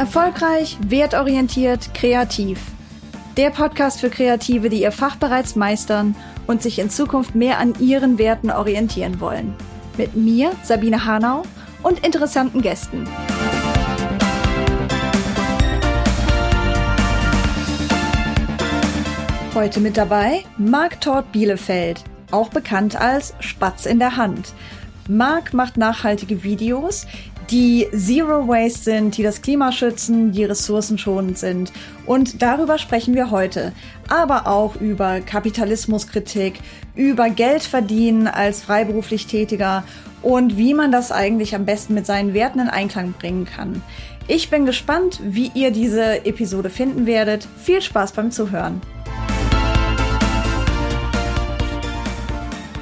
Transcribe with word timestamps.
Erfolgreich, 0.00 0.78
wertorientiert, 0.80 1.92
kreativ. 1.92 2.58
Der 3.36 3.50
Podcast 3.50 4.00
für 4.00 4.08
Kreative, 4.08 4.70
die 4.70 4.80
ihr 4.80 4.92
Fach 4.92 5.16
bereits 5.16 5.56
meistern 5.56 6.16
und 6.46 6.62
sich 6.62 6.78
in 6.78 6.88
Zukunft 6.88 7.34
mehr 7.34 7.58
an 7.58 7.74
ihren 7.80 8.16
Werten 8.16 8.50
orientieren 8.50 9.20
wollen. 9.20 9.54
Mit 9.98 10.16
mir, 10.16 10.52
Sabine 10.62 11.04
Hanau, 11.04 11.42
und 11.82 12.02
interessanten 12.02 12.62
Gästen. 12.62 13.06
Heute 19.54 19.80
mit 19.80 19.98
dabei 19.98 20.44
Marc 20.56 21.02
Tort 21.02 21.30
Bielefeld, 21.30 22.04
auch 22.30 22.48
bekannt 22.48 22.98
als 22.98 23.34
Spatz 23.40 23.84
in 23.84 23.98
der 23.98 24.16
Hand. 24.16 24.54
Marc 25.10 25.52
macht 25.52 25.76
nachhaltige 25.76 26.44
Videos, 26.44 27.06
die 27.50 27.88
Zero 27.96 28.46
Waste 28.46 28.84
sind, 28.84 29.16
die 29.16 29.22
das 29.22 29.42
Klima 29.42 29.72
schützen, 29.72 30.32
die 30.32 30.44
ressourcenschonend 30.44 31.38
sind. 31.38 31.72
Und 32.06 32.42
darüber 32.42 32.78
sprechen 32.78 33.14
wir 33.14 33.30
heute. 33.30 33.72
Aber 34.08 34.46
auch 34.46 34.76
über 34.76 35.20
Kapitalismuskritik, 35.20 36.60
über 36.94 37.30
Geld 37.30 37.62
verdienen 37.62 38.28
als 38.28 38.62
freiberuflich 38.62 39.26
Tätiger 39.26 39.84
und 40.22 40.56
wie 40.56 40.74
man 40.74 40.92
das 40.92 41.12
eigentlich 41.12 41.54
am 41.54 41.64
besten 41.64 41.94
mit 41.94 42.06
seinen 42.06 42.34
Werten 42.34 42.60
in 42.60 42.68
Einklang 42.68 43.14
bringen 43.18 43.46
kann. 43.46 43.82
Ich 44.28 44.50
bin 44.50 44.64
gespannt, 44.64 45.18
wie 45.22 45.50
ihr 45.54 45.72
diese 45.72 46.24
Episode 46.24 46.70
finden 46.70 47.06
werdet. 47.06 47.48
Viel 47.62 47.82
Spaß 47.82 48.12
beim 48.12 48.30
Zuhören. 48.30 48.80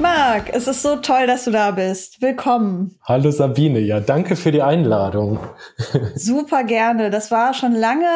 Marc, 0.00 0.54
es 0.54 0.68
ist 0.68 0.82
so 0.82 0.96
toll, 0.96 1.26
dass 1.26 1.44
du 1.44 1.50
da 1.50 1.72
bist. 1.72 2.22
Willkommen. 2.22 2.96
Hallo 3.02 3.32
Sabine, 3.32 3.80
ja, 3.80 3.98
danke 3.98 4.36
für 4.36 4.52
die 4.52 4.62
Einladung. 4.62 5.40
Super 6.14 6.62
gerne. 6.62 7.10
Das 7.10 7.32
war 7.32 7.52
schon 7.52 7.72
lange 7.72 8.06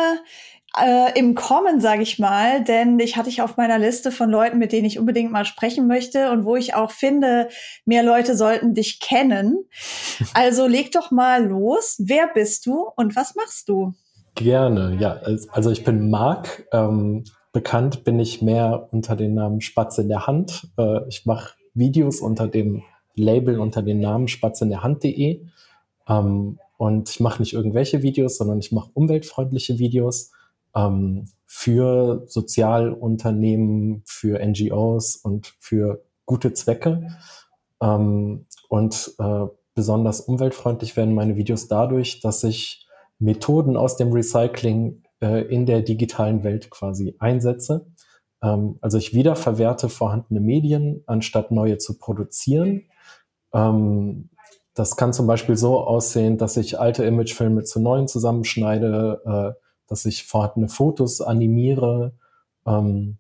äh, 0.80 1.18
im 1.18 1.34
Kommen, 1.34 1.80
sage 1.80 2.02
ich 2.02 2.20
mal, 2.20 2.62
denn 2.62 3.00
ich 3.00 3.16
hatte 3.16 3.30
ich 3.30 3.42
auf 3.42 3.56
meiner 3.56 3.80
Liste 3.80 4.12
von 4.12 4.30
Leuten, 4.30 4.58
mit 4.58 4.70
denen 4.70 4.84
ich 4.84 5.00
unbedingt 5.00 5.32
mal 5.32 5.44
sprechen 5.44 5.88
möchte 5.88 6.30
und 6.30 6.44
wo 6.44 6.54
ich 6.54 6.74
auch 6.74 6.92
finde, 6.92 7.48
mehr 7.84 8.04
Leute 8.04 8.36
sollten 8.36 8.74
dich 8.74 9.00
kennen. 9.00 9.64
Also 10.34 10.66
leg 10.68 10.92
doch 10.92 11.10
mal 11.10 11.44
los. 11.44 11.96
Wer 11.98 12.28
bist 12.32 12.66
du 12.66 12.88
und 12.96 13.16
was 13.16 13.34
machst 13.34 13.68
du? 13.68 13.92
Gerne, 14.36 14.96
ja. 15.00 15.20
Also 15.50 15.70
ich 15.70 15.82
bin 15.84 16.10
Marc. 16.10 16.66
Ähm, 16.72 17.24
bekannt 17.52 18.04
bin 18.04 18.20
ich 18.20 18.40
mehr 18.40 18.88
unter 18.92 19.16
dem 19.16 19.34
Namen 19.34 19.60
Spatz 19.60 19.98
in 19.98 20.08
der 20.08 20.26
Hand. 20.26 20.68
Äh, 20.78 21.06
ich 21.08 21.26
mache 21.26 21.54
Videos 21.74 22.20
unter 22.20 22.48
dem 22.48 22.82
Label, 23.14 23.58
unter 23.58 23.82
dem 23.82 24.00
Namen 24.00 24.28
spatzinderhand.de. 24.28 25.44
Ähm, 26.08 26.58
und 26.76 27.10
ich 27.10 27.20
mache 27.20 27.40
nicht 27.40 27.52
irgendwelche 27.52 28.02
Videos, 28.02 28.36
sondern 28.36 28.58
ich 28.58 28.72
mache 28.72 28.90
umweltfreundliche 28.94 29.78
Videos 29.78 30.32
ähm, 30.74 31.26
für 31.46 32.24
Sozialunternehmen, 32.26 34.02
für 34.04 34.44
NGOs 34.44 35.16
und 35.16 35.54
für 35.58 36.02
gute 36.26 36.52
Zwecke. 36.54 37.08
Ähm, 37.80 38.46
und 38.68 39.14
äh, 39.18 39.46
besonders 39.74 40.20
umweltfreundlich 40.22 40.96
werden 40.96 41.14
meine 41.14 41.36
Videos 41.36 41.68
dadurch, 41.68 42.20
dass 42.20 42.42
ich 42.44 42.86
Methoden 43.18 43.76
aus 43.76 43.96
dem 43.96 44.12
Recycling 44.12 45.02
äh, 45.20 45.42
in 45.42 45.66
der 45.66 45.82
digitalen 45.82 46.42
Welt 46.42 46.70
quasi 46.70 47.14
einsetze. 47.18 47.86
Ähm, 48.42 48.78
also 48.80 48.98
ich 48.98 49.14
wiederverwerte 49.14 49.88
vorhandene 49.88 50.40
Medien, 50.40 51.02
anstatt 51.06 51.50
neue 51.50 51.78
zu 51.78 51.98
produzieren. 51.98 52.82
Ähm, 53.52 54.30
das 54.74 54.96
kann 54.96 55.12
zum 55.12 55.26
Beispiel 55.26 55.56
so 55.56 55.80
aussehen, 55.80 56.38
dass 56.38 56.56
ich 56.56 56.80
alte 56.80 57.04
Imagefilme 57.04 57.64
zu 57.64 57.80
neuen 57.80 58.08
zusammenschneide, 58.08 59.54
äh, 59.56 59.62
dass 59.86 60.04
ich 60.06 60.24
vorhandene 60.24 60.68
Fotos 60.68 61.20
animiere. 61.20 62.12
Ähm, 62.66 63.18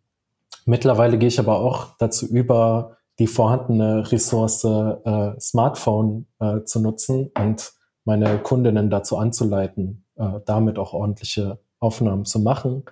mittlerweile 0.64 1.18
gehe 1.18 1.28
ich 1.28 1.38
aber 1.38 1.58
auch 1.58 1.96
dazu 1.98 2.26
über, 2.26 2.96
die 3.18 3.26
vorhandene 3.26 4.10
Ressource 4.10 4.64
äh, 4.64 5.38
Smartphone 5.38 6.26
äh, 6.40 6.62
zu 6.64 6.80
nutzen 6.80 7.30
und 7.38 7.74
meine 8.04 8.38
Kundinnen 8.38 8.88
dazu 8.88 9.18
anzuleiten, 9.18 10.04
äh, 10.16 10.40
damit 10.46 10.78
auch 10.78 10.94
ordentliche 10.94 11.58
Aufnahmen 11.78 12.24
zu 12.24 12.40
machen 12.40 12.84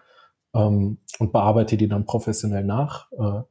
ähm, 0.54 0.98
und 1.18 1.32
bearbeite 1.32 1.76
die 1.76 1.88
dann 1.88 2.06
professionell 2.06 2.64
nach. 2.64 3.10
Äh, 3.12 3.42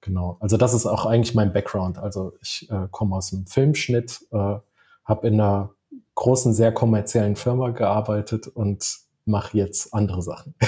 genau. 0.00 0.36
Also 0.40 0.56
das 0.56 0.74
ist 0.74 0.86
auch 0.86 1.06
eigentlich 1.06 1.34
mein 1.34 1.52
Background. 1.52 1.98
Also 1.98 2.32
ich 2.40 2.68
äh, 2.70 2.88
komme 2.90 3.16
aus 3.16 3.30
dem 3.30 3.46
Filmschnitt, 3.46 4.20
äh, 4.32 4.56
habe 5.04 5.26
in 5.26 5.34
einer 5.34 5.70
großen, 6.14 6.54
sehr 6.54 6.72
kommerziellen 6.72 7.36
Firma 7.36 7.70
gearbeitet 7.70 8.48
und 8.48 8.98
mache 9.24 9.56
jetzt 9.56 9.92
andere 9.92 10.22
Sachen. 10.22 10.54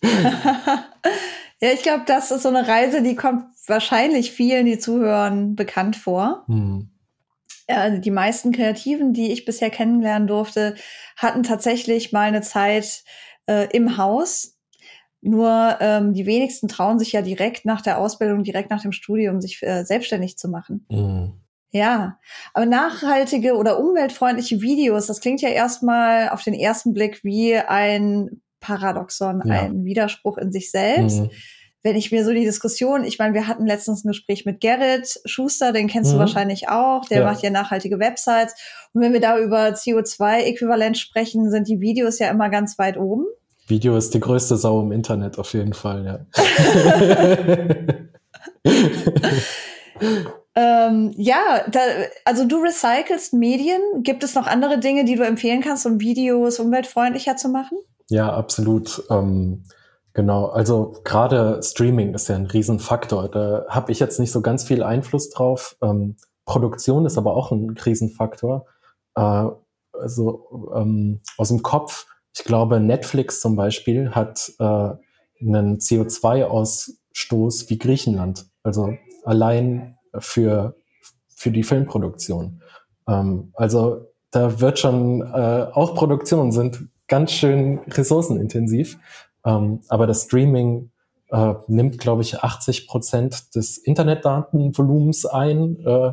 ja, 0.02 0.84
ich 1.60 1.82
glaube, 1.82 2.04
das 2.06 2.30
ist 2.30 2.42
so 2.42 2.48
eine 2.48 2.68
Reise, 2.68 3.02
die 3.02 3.16
kommt 3.16 3.44
wahrscheinlich 3.66 4.32
vielen, 4.32 4.66
die 4.66 4.78
zuhören, 4.78 5.56
bekannt 5.56 5.96
vor. 5.96 6.44
Hm. 6.46 6.90
Die 7.98 8.10
meisten 8.10 8.52
Kreativen, 8.52 9.12
die 9.12 9.30
ich 9.30 9.44
bisher 9.44 9.68
kennenlernen 9.68 10.26
durfte, 10.26 10.74
hatten 11.16 11.42
tatsächlich 11.42 12.12
mal 12.12 12.22
eine 12.22 12.40
Zeit 12.40 13.04
äh, 13.48 13.68
im 13.72 13.96
Haus. 13.96 14.54
Nur 15.20 15.78
ähm, 15.80 16.14
die 16.14 16.26
wenigsten 16.26 16.68
trauen 16.68 16.98
sich 16.98 17.12
ja 17.12 17.22
direkt 17.22 17.64
nach 17.64 17.80
der 17.80 17.98
Ausbildung, 17.98 18.44
direkt 18.44 18.70
nach 18.70 18.82
dem 18.82 18.92
Studium, 18.92 19.40
sich 19.40 19.60
äh, 19.62 19.84
selbstständig 19.84 20.38
zu 20.38 20.48
machen. 20.48 20.86
Mhm. 20.90 21.32
Ja, 21.70 22.18
aber 22.54 22.64
nachhaltige 22.64 23.54
oder 23.56 23.78
umweltfreundliche 23.78 24.62
Videos, 24.62 25.06
das 25.06 25.20
klingt 25.20 25.42
ja 25.42 25.50
erstmal 25.50 26.30
auf 26.30 26.42
den 26.42 26.54
ersten 26.54 26.94
Blick 26.94 27.22
wie 27.24 27.56
ein 27.56 28.40
Paradoxon, 28.60 29.42
ja. 29.44 29.62
ein 29.62 29.84
Widerspruch 29.84 30.38
in 30.38 30.50
sich 30.50 30.70
selbst. 30.70 31.20
Mhm. 31.20 31.30
Wenn 31.82 31.96
ich 31.96 32.10
mir 32.10 32.24
so 32.24 32.32
die 32.32 32.44
Diskussion, 32.44 33.04
ich 33.04 33.18
meine, 33.18 33.34
wir 33.34 33.46
hatten 33.46 33.66
letztens 33.66 34.04
ein 34.04 34.08
Gespräch 34.08 34.46
mit 34.46 34.60
Gerrit 34.60 35.20
Schuster, 35.26 35.72
den 35.72 35.88
kennst 35.88 36.10
mhm. 36.10 36.14
du 36.14 36.20
wahrscheinlich 36.20 36.68
auch, 36.68 37.04
der 37.04 37.20
ja. 37.20 37.24
macht 37.24 37.42
ja 37.42 37.50
nachhaltige 37.50 37.98
Websites. 37.98 38.54
Und 38.92 39.02
wenn 39.02 39.12
wir 39.12 39.20
da 39.20 39.38
über 39.38 39.68
CO2-Äquivalent 39.68 40.96
sprechen, 40.96 41.50
sind 41.50 41.68
die 41.68 41.80
Videos 41.80 42.18
ja 42.18 42.30
immer 42.30 42.48
ganz 42.48 42.78
weit 42.78 42.96
oben. 42.96 43.26
Video 43.68 43.96
ist 43.96 44.14
die 44.14 44.20
größte 44.20 44.56
Sau 44.56 44.80
im 44.80 44.92
Internet 44.92 45.38
auf 45.38 45.52
jeden 45.52 45.74
Fall, 45.74 46.04
ja. 46.04 46.18
ähm, 50.54 51.12
ja, 51.16 51.64
da, 51.70 51.80
also 52.24 52.46
du 52.46 52.56
recycelst 52.62 53.34
Medien. 53.34 53.80
Gibt 54.02 54.24
es 54.24 54.34
noch 54.34 54.46
andere 54.46 54.78
Dinge, 54.78 55.04
die 55.04 55.16
du 55.16 55.24
empfehlen 55.24 55.60
kannst, 55.60 55.86
um 55.86 56.00
Videos 56.00 56.58
umweltfreundlicher 56.58 57.36
zu 57.36 57.48
machen? 57.48 57.78
Ja, 58.08 58.32
absolut. 58.32 59.02
Ähm, 59.10 59.64
genau, 60.14 60.46
also 60.46 60.94
gerade 61.04 61.60
Streaming 61.62 62.14
ist 62.14 62.28
ja 62.28 62.36
ein 62.36 62.46
Riesenfaktor. 62.46 63.28
Da 63.28 63.66
habe 63.68 63.92
ich 63.92 64.00
jetzt 64.00 64.18
nicht 64.18 64.32
so 64.32 64.40
ganz 64.40 64.64
viel 64.64 64.82
Einfluss 64.82 65.30
drauf. 65.30 65.76
Ähm, 65.82 66.16
Produktion 66.46 67.04
ist 67.04 67.18
aber 67.18 67.36
auch 67.36 67.52
ein 67.52 67.70
Riesenfaktor. 67.70 68.64
Äh, 69.14 69.46
also 69.92 70.72
ähm, 70.74 71.20
aus 71.36 71.48
dem 71.48 71.62
Kopf 71.62 72.06
ich 72.38 72.44
glaube, 72.44 72.78
Netflix 72.78 73.40
zum 73.40 73.56
Beispiel 73.56 74.10
hat 74.10 74.52
äh, 74.60 74.62
einen 75.40 75.78
CO2-Ausstoß 75.78 77.68
wie 77.68 77.78
Griechenland. 77.78 78.46
Also 78.62 78.94
allein 79.24 79.96
für, 80.18 80.76
für 81.28 81.50
die 81.50 81.64
Filmproduktion. 81.64 82.62
Ähm, 83.08 83.52
also 83.54 84.06
da 84.30 84.60
wird 84.60 84.78
schon, 84.78 85.22
äh, 85.22 85.66
auch 85.72 85.96
Produktionen 85.96 86.52
sind 86.52 86.88
ganz 87.08 87.32
schön 87.32 87.80
ressourcenintensiv. 87.88 88.98
Ähm, 89.44 89.80
aber 89.88 90.06
das 90.06 90.24
Streaming 90.24 90.90
äh, 91.30 91.54
nimmt, 91.66 91.98
glaube 91.98 92.22
ich, 92.22 92.38
80 92.38 92.86
Prozent 92.86 93.54
des 93.56 93.78
Internetdatenvolumens 93.78 95.26
ein. 95.26 95.84
Äh, 95.84 96.12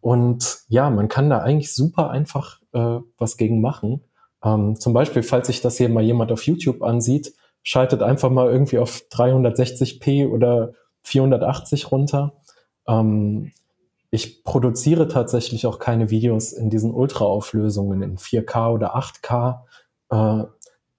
und 0.00 0.58
ja, 0.68 0.90
man 0.90 1.08
kann 1.08 1.30
da 1.30 1.38
eigentlich 1.38 1.72
super 1.72 2.10
einfach 2.10 2.60
äh, 2.72 2.98
was 3.16 3.36
gegen 3.36 3.60
machen. 3.60 4.02
Ähm, 4.44 4.78
zum 4.78 4.92
Beispiel, 4.92 5.22
falls 5.22 5.46
sich 5.46 5.60
das 5.60 5.76
hier 5.76 5.88
mal 5.88 6.02
jemand 6.02 6.32
auf 6.32 6.46
YouTube 6.46 6.82
ansieht, 6.82 7.34
schaltet 7.62 8.02
einfach 8.02 8.30
mal 8.30 8.50
irgendwie 8.50 8.78
auf 8.78 9.02
360p 9.10 10.28
oder 10.28 10.72
480 11.02 11.90
runter. 11.90 12.34
Ähm, 12.86 13.52
ich 14.10 14.44
produziere 14.44 15.08
tatsächlich 15.08 15.66
auch 15.66 15.78
keine 15.78 16.10
Videos 16.10 16.52
in 16.52 16.70
diesen 16.70 16.92
Ultra-Auflösungen 16.92 18.02
in 18.02 18.18
4K 18.18 18.72
oder 18.72 18.96
8K. 18.96 19.60
Äh, 20.10 20.44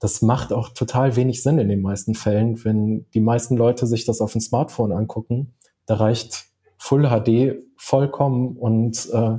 das 0.00 0.20
macht 0.20 0.52
auch 0.52 0.70
total 0.70 1.16
wenig 1.16 1.42
Sinn 1.42 1.58
in 1.58 1.68
den 1.68 1.80
meisten 1.80 2.14
Fällen, 2.14 2.62
wenn 2.64 3.06
die 3.14 3.20
meisten 3.20 3.56
Leute 3.56 3.86
sich 3.86 4.04
das 4.04 4.20
auf 4.20 4.32
dem 4.32 4.40
Smartphone 4.40 4.92
angucken. 4.92 5.54
Da 5.86 5.94
reicht 5.94 6.46
Full 6.78 7.08
HD 7.08 7.62
vollkommen 7.76 8.56
und 8.56 9.08
äh, 9.12 9.38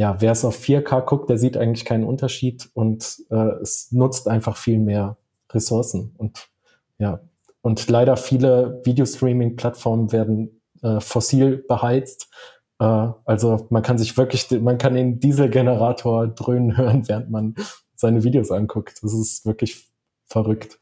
ja, 0.00 0.18
wer 0.22 0.32
es 0.32 0.46
auf 0.46 0.58
4K 0.58 1.02
guckt, 1.02 1.28
der 1.28 1.36
sieht 1.36 1.58
eigentlich 1.58 1.84
keinen 1.84 2.04
Unterschied 2.04 2.70
und 2.72 3.20
äh, 3.28 3.60
es 3.60 3.92
nutzt 3.92 4.28
einfach 4.28 4.56
viel 4.56 4.78
mehr 4.78 5.18
Ressourcen. 5.50 6.14
Und 6.16 6.48
ja, 6.96 7.20
und 7.60 7.86
leider 7.90 8.16
viele 8.16 8.80
Videostreaming-Plattformen 8.86 10.10
werden 10.10 10.62
äh, 10.80 11.00
fossil 11.00 11.58
beheizt. 11.68 12.30
Äh, 12.78 13.08
also 13.26 13.66
man 13.68 13.82
kann 13.82 13.98
sich 13.98 14.16
wirklich, 14.16 14.50
man 14.62 14.78
kann 14.78 14.94
den 14.94 15.20
Dieselgenerator 15.20 16.28
dröhnen 16.28 16.76
hören, 16.78 17.06
während 17.06 17.28
man 17.28 17.54
seine 17.94 18.24
Videos 18.24 18.50
anguckt. 18.50 19.02
Das 19.02 19.12
ist 19.12 19.44
wirklich 19.44 19.86
verrückt. 20.24 20.80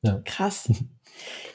Ja. 0.00 0.22
Krass. 0.24 0.72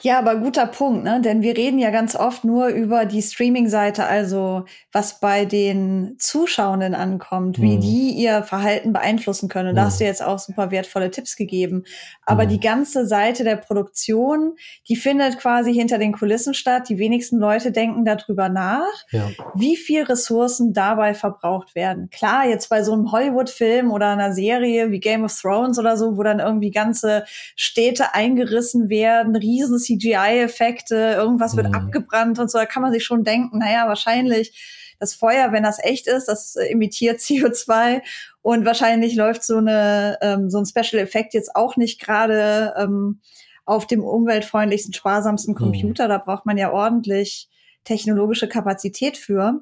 Ja, 0.01 0.17
aber 0.17 0.38
guter 0.38 0.65
Punkt, 0.65 1.03
ne? 1.03 1.19
Denn 1.21 1.41
wir 1.41 1.57
reden 1.57 1.77
ja 1.77 1.89
ganz 1.89 2.15
oft 2.15 2.45
nur 2.45 2.67
über 2.67 3.06
die 3.06 3.21
Streaming-Seite, 3.21 4.06
also 4.06 4.63
was 4.91 5.19
bei 5.19 5.45
den 5.45 6.15
Zuschauenden 6.19 6.95
ankommt, 6.95 7.59
wie 7.59 7.75
mhm. 7.75 7.81
die 7.81 8.11
ihr 8.11 8.44
Verhalten 8.44 8.94
beeinflussen 8.94 9.50
können. 9.50 9.69
Und 9.69 9.75
da 9.75 9.85
hast 9.85 10.00
du 10.00 10.06
mhm. 10.06 10.09
jetzt 10.09 10.23
auch 10.23 10.39
super 10.39 10.71
wertvolle 10.71 11.11
Tipps 11.11 11.35
gegeben. 11.35 11.83
Aber 12.25 12.45
mhm. 12.45 12.50
die 12.50 12.59
ganze 12.59 13.06
Seite 13.06 13.44
der 13.44 13.57
Produktion, 13.57 14.53
die 14.88 14.95
findet 14.95 15.38
quasi 15.38 15.73
hinter 15.73 15.97
den 15.97 16.13
Kulissen 16.13 16.53
statt. 16.53 16.88
Die 16.88 16.97
wenigsten 16.97 17.38
Leute 17.38 17.71
denken 17.71 18.05
darüber 18.05 18.47
nach, 18.47 19.05
ja. 19.12 19.27
wie 19.53 19.75
viel 19.75 20.03
Ressourcen 20.03 20.73
dabei 20.73 21.13
verbraucht 21.13 21.75
werden. 21.75 22.09
Klar, 22.09 22.47
jetzt 22.47 22.69
bei 22.69 22.83
so 22.83 22.94
einem 22.94 23.12
Hollywood-Film 23.12 23.91
oder 23.91 24.07
einer 24.07 24.33
Serie 24.33 24.91
wie 24.91 25.00
Game 25.00 25.25
of 25.25 25.38
Thrones 25.38 25.77
oder 25.77 25.97
so, 25.97 26.15
wo 26.15 26.23
dann 26.23 26.39
irgendwie 26.39 26.71
ganze 26.71 27.25
Städte 27.55 28.13
eingerissen 28.13 28.89
werden, 28.89 29.35
riesen 29.50 29.80
CGI-Effekte, 29.80 31.16
irgendwas 31.18 31.56
wird 31.56 31.69
mhm. 31.69 31.75
abgebrannt 31.75 32.40
und 32.40 32.51
so, 32.51 32.57
da 32.57 32.66
kann 32.66 32.84
man 32.84 32.92
sich 32.92 33.04
schon 33.04 33.24
denken, 33.24 33.60
naja, 33.60 33.88
wahrscheinlich 33.88 34.96
das 35.00 35.13
Feuer, 35.13 35.51
wenn 35.51 35.63
das 35.63 35.80
echt 35.81 36.07
ist, 36.07 36.25
das 36.25 36.56
imitiert 36.56 37.19
CO2 37.19 38.01
und 38.42 38.66
wahrscheinlich 38.66 39.16
läuft 39.16 39.44
so 39.44 39.57
eine 39.57 40.18
ähm, 40.22 40.50
so 40.50 40.60
ein 40.60 40.66
Special 40.66 41.01
Effekt 41.01 41.34
jetzt 41.34 41.56
auch 41.56 41.78
nicht 41.78 42.00
gerade 42.00 42.74
ähm, 42.78 43.22
auf 43.66 43.86
dem 43.86 44.04
umweltfreundlichsten, 44.04 44.94
sparsamsten 44.94 45.54
mhm. 45.54 45.57
Computer. 45.57 46.06
Mhm. 46.06 46.10
Da 46.10 46.18
braucht 46.18 46.46
man 46.46 46.57
ja 46.57 46.72
ordentlich 46.72 47.50
technologische 47.84 48.48
Kapazität 48.48 49.18
für. 49.18 49.62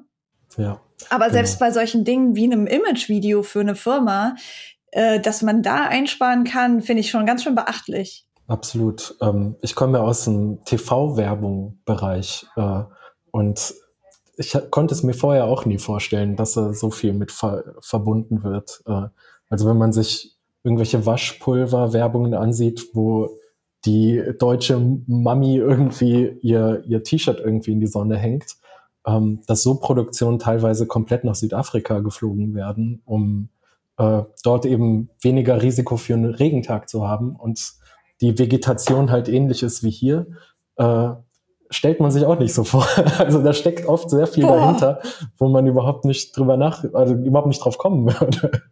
Ja, 0.56 0.80
Aber 1.10 1.26
genau. 1.26 1.34
selbst 1.34 1.58
bei 1.58 1.70
solchen 1.70 2.04
Dingen 2.04 2.34
wie 2.34 2.44
einem 2.44 2.66
Image-Video 2.66 3.42
für 3.42 3.60
eine 3.60 3.74
Firma, 3.74 4.34
äh, 4.92 5.20
dass 5.20 5.42
man 5.42 5.62
da 5.62 5.86
einsparen 5.86 6.44
kann, 6.44 6.80
finde 6.80 7.00
ich 7.00 7.10
schon 7.10 7.26
ganz 7.26 7.42
schön 7.42 7.54
beachtlich. 7.54 8.26
Absolut. 8.48 9.14
Ähm, 9.20 9.56
ich 9.60 9.74
komme 9.74 9.98
ja 9.98 10.04
aus 10.04 10.24
dem 10.24 10.64
TV-Werbung-Bereich 10.64 12.46
äh, 12.56 12.82
und 13.30 13.74
ich 14.38 14.56
konnte 14.70 14.94
es 14.94 15.02
mir 15.02 15.12
vorher 15.12 15.44
auch 15.44 15.66
nie 15.66 15.78
vorstellen, 15.78 16.34
dass 16.34 16.56
er 16.56 16.72
so 16.72 16.90
viel 16.90 17.12
mit 17.12 17.30
ver 17.30 17.74
verbunden 17.80 18.42
wird. 18.42 18.82
Äh, 18.86 19.08
also 19.50 19.68
wenn 19.68 19.76
man 19.76 19.92
sich 19.92 20.34
irgendwelche 20.64 21.04
Waschpulver-Werbungen 21.04 22.32
ansieht, 22.32 22.88
wo 22.94 23.28
die 23.84 24.22
deutsche 24.38 24.80
Mami 25.06 25.56
irgendwie 25.56 26.38
ihr, 26.40 26.82
ihr 26.86 27.02
T-Shirt 27.02 27.40
irgendwie 27.40 27.72
in 27.72 27.80
die 27.80 27.86
Sonne 27.86 28.16
hängt, 28.16 28.56
ähm, 29.06 29.42
dass 29.46 29.62
so 29.62 29.74
Produktionen 29.74 30.38
teilweise 30.38 30.86
komplett 30.86 31.22
nach 31.22 31.34
Südafrika 31.34 32.00
geflogen 32.00 32.54
werden, 32.54 33.02
um 33.04 33.50
äh, 33.98 34.22
dort 34.42 34.64
eben 34.64 35.10
weniger 35.20 35.60
Risiko 35.60 35.98
für 35.98 36.14
einen 36.14 36.34
Regentag 36.34 36.88
zu 36.88 37.06
haben 37.06 37.36
und 37.36 37.77
die 38.20 38.38
Vegetation 38.38 39.10
halt 39.10 39.28
ähnlich 39.28 39.62
ist 39.62 39.82
wie 39.82 39.90
hier, 39.90 40.26
äh, 40.76 41.10
stellt 41.70 42.00
man 42.00 42.10
sich 42.10 42.24
auch 42.24 42.38
nicht 42.38 42.54
so 42.54 42.64
vor. 42.64 42.86
Also 43.18 43.42
da 43.42 43.52
steckt 43.52 43.86
oft 43.86 44.10
sehr 44.10 44.26
viel 44.26 44.44
Boah. 44.44 44.56
dahinter, 44.56 45.00
wo 45.36 45.48
man 45.48 45.66
überhaupt 45.66 46.04
nicht 46.04 46.36
drüber 46.36 46.56
nach, 46.56 46.84
also 46.94 47.14
überhaupt 47.14 47.48
nicht 47.48 47.64
drauf 47.64 47.78
kommen 47.78 48.06
würde. 48.20 48.62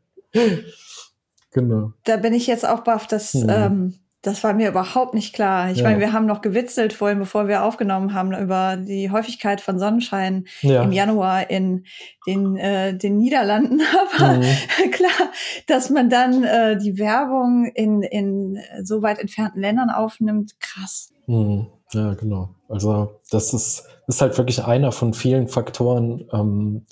genau. 1.51 1.93
Da 2.05 2.17
bin 2.17 2.35
ich 2.35 2.47
jetzt 2.47 2.67
auch 2.67 2.81
baff, 2.81 3.07
dass 3.07 3.35
hm. 3.35 3.47
ähm, 3.49 3.95
das 4.23 4.43
war 4.43 4.55
mir 4.55 4.69
überhaupt 4.69 5.15
nicht 5.15 5.35
klar. 5.35 5.71
Ich 5.71 5.79
ja. 5.79 5.85
meine, 5.85 6.01
wir 6.01 6.13
haben 6.13 6.27
noch 6.27 6.43
gewitzelt 6.43 6.93
vorhin, 6.93 7.19
bevor 7.19 7.47
wir 7.47 7.63
aufgenommen 7.63 8.13
haben, 8.13 8.33
über 8.33 8.77
die 8.77 9.11
Häufigkeit 9.11 9.61
von 9.61 9.79
Sonnenschein 9.79 10.47
ja. 10.63 10.83
im 10.83 10.93
Januar 10.93 11.49
in 11.49 11.85
den, 12.27 12.57
äh, 12.57 12.97
den 12.97 13.19
Niederlanden. 13.19 13.81
Aber 14.19 14.35
mhm. 14.35 14.91
klar, 14.91 15.31
dass 15.67 15.91
man 15.91 16.11
dann 16.11 16.43
äh, 16.43 16.77
die 16.77 16.99
Werbung 16.99 17.71
in, 17.75 18.03
in 18.03 18.59
so 18.83 19.03
weit 19.03 19.21
entfernten 19.21 19.61
Ländern 19.61 19.91
aufnimmt, 19.91 20.59
krass. 20.61 21.13
Mhm. 21.27 21.69
Ja, 21.93 22.15
genau. 22.15 22.51
Also 22.69 23.21
das 23.31 23.55
ist, 23.55 23.85
ist 24.09 24.21
halt 24.21 24.37
wirklich 24.37 24.65
einer 24.65 24.91
von 24.93 25.15
vielen 25.15 25.49
Faktoren, 25.49 26.29
ähm, 26.33 26.87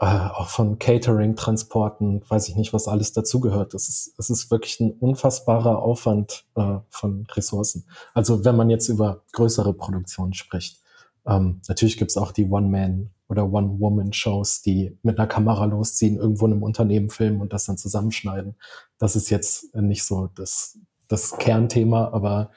äh, 0.00 0.06
auch 0.06 0.48
von 0.48 0.78
Catering, 0.78 1.36
Transporten, 1.36 2.22
weiß 2.26 2.48
ich 2.48 2.56
nicht, 2.56 2.72
was 2.72 2.88
alles 2.88 3.12
dazugehört. 3.12 3.74
Es 3.74 3.88
ist, 3.90 4.14
es 4.18 4.30
ist 4.30 4.50
wirklich 4.50 4.80
ein 4.80 4.92
unfassbarer 4.92 5.82
Aufwand 5.82 6.46
äh, 6.56 6.78
von 6.88 7.26
Ressourcen. 7.32 7.84
Also 8.14 8.44
wenn 8.46 8.56
man 8.56 8.70
jetzt 8.70 8.88
über 8.88 9.22
größere 9.32 9.74
Produktionen 9.74 10.32
spricht. 10.32 10.80
Ähm, 11.26 11.60
natürlich 11.68 11.98
gibt's 11.98 12.16
auch 12.16 12.32
die 12.32 12.48
One-Man- 12.48 13.10
oder 13.28 13.52
One-Woman-Shows, 13.52 14.62
die 14.62 14.96
mit 15.02 15.18
einer 15.18 15.28
Kamera 15.28 15.66
losziehen, 15.66 16.16
irgendwo 16.16 16.46
in 16.46 16.52
einem 16.52 16.62
Unternehmen 16.62 17.10
filmen 17.10 17.42
und 17.42 17.52
das 17.52 17.66
dann 17.66 17.76
zusammenschneiden. 17.76 18.56
Das 18.96 19.16
ist 19.16 19.28
jetzt 19.28 19.74
nicht 19.74 20.04
so 20.04 20.30
das, 20.34 20.78
das 21.08 21.36
Kernthema, 21.36 22.08
aber 22.12 22.52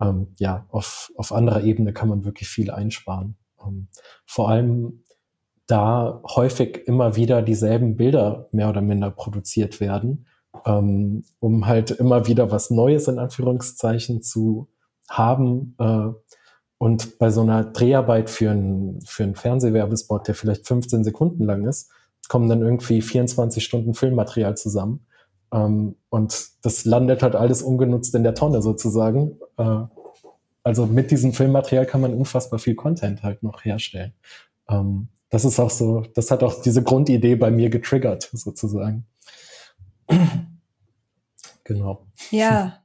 ähm, 0.00 0.34
ja, 0.38 0.66
auf, 0.70 1.12
auf 1.16 1.30
anderer 1.30 1.62
Ebene 1.62 1.92
kann 1.92 2.08
man 2.08 2.24
wirklich 2.24 2.48
viel 2.48 2.72
einsparen. 2.72 3.36
Ähm, 3.64 3.86
vor 4.26 4.48
allem 4.48 5.04
da 5.68 6.22
häufig 6.24 6.88
immer 6.88 7.14
wieder 7.14 7.42
dieselben 7.42 7.96
Bilder 7.96 8.48
mehr 8.52 8.70
oder 8.70 8.80
minder 8.80 9.10
produziert 9.10 9.80
werden, 9.80 10.26
ähm, 10.64 11.24
um 11.40 11.66
halt 11.66 11.92
immer 11.92 12.26
wieder 12.26 12.50
was 12.50 12.70
Neues 12.70 13.06
in 13.06 13.18
Anführungszeichen 13.18 14.22
zu 14.22 14.68
haben. 15.08 15.76
Äh, 15.78 16.08
und 16.78 17.18
bei 17.18 17.30
so 17.30 17.42
einer 17.42 17.64
Dreharbeit 17.64 18.30
für 18.30 18.50
einen 18.50 19.00
für 19.02 19.32
Fernsehwerbespot, 19.34 20.26
der 20.26 20.34
vielleicht 20.34 20.66
15 20.66 21.04
Sekunden 21.04 21.44
lang 21.44 21.66
ist, 21.66 21.90
kommen 22.28 22.48
dann 22.48 22.62
irgendwie 22.62 23.02
24 23.02 23.62
Stunden 23.62 23.92
Filmmaterial 23.94 24.56
zusammen. 24.56 25.06
Ähm, 25.52 25.96
und 26.08 26.48
das 26.62 26.86
landet 26.86 27.22
halt 27.22 27.36
alles 27.36 27.60
ungenutzt 27.60 28.14
in 28.14 28.22
der 28.22 28.34
Tonne 28.34 28.62
sozusagen. 28.62 29.38
Äh, 29.58 29.82
also 30.62 30.86
mit 30.86 31.10
diesem 31.10 31.34
Filmmaterial 31.34 31.84
kann 31.84 32.00
man 32.00 32.14
unfassbar 32.14 32.58
viel 32.58 32.74
Content 32.74 33.22
halt 33.22 33.42
noch 33.42 33.66
herstellen. 33.66 34.14
Ähm, 34.70 35.08
das 35.30 35.44
ist 35.44 35.60
auch 35.60 35.70
so, 35.70 36.04
das 36.14 36.30
hat 36.30 36.42
auch 36.42 36.62
diese 36.62 36.82
Grundidee 36.82 37.36
bei 37.36 37.50
mir 37.50 37.70
getriggert, 37.70 38.30
sozusagen. 38.32 39.06
genau. 41.64 42.06
Ja, 42.30 42.82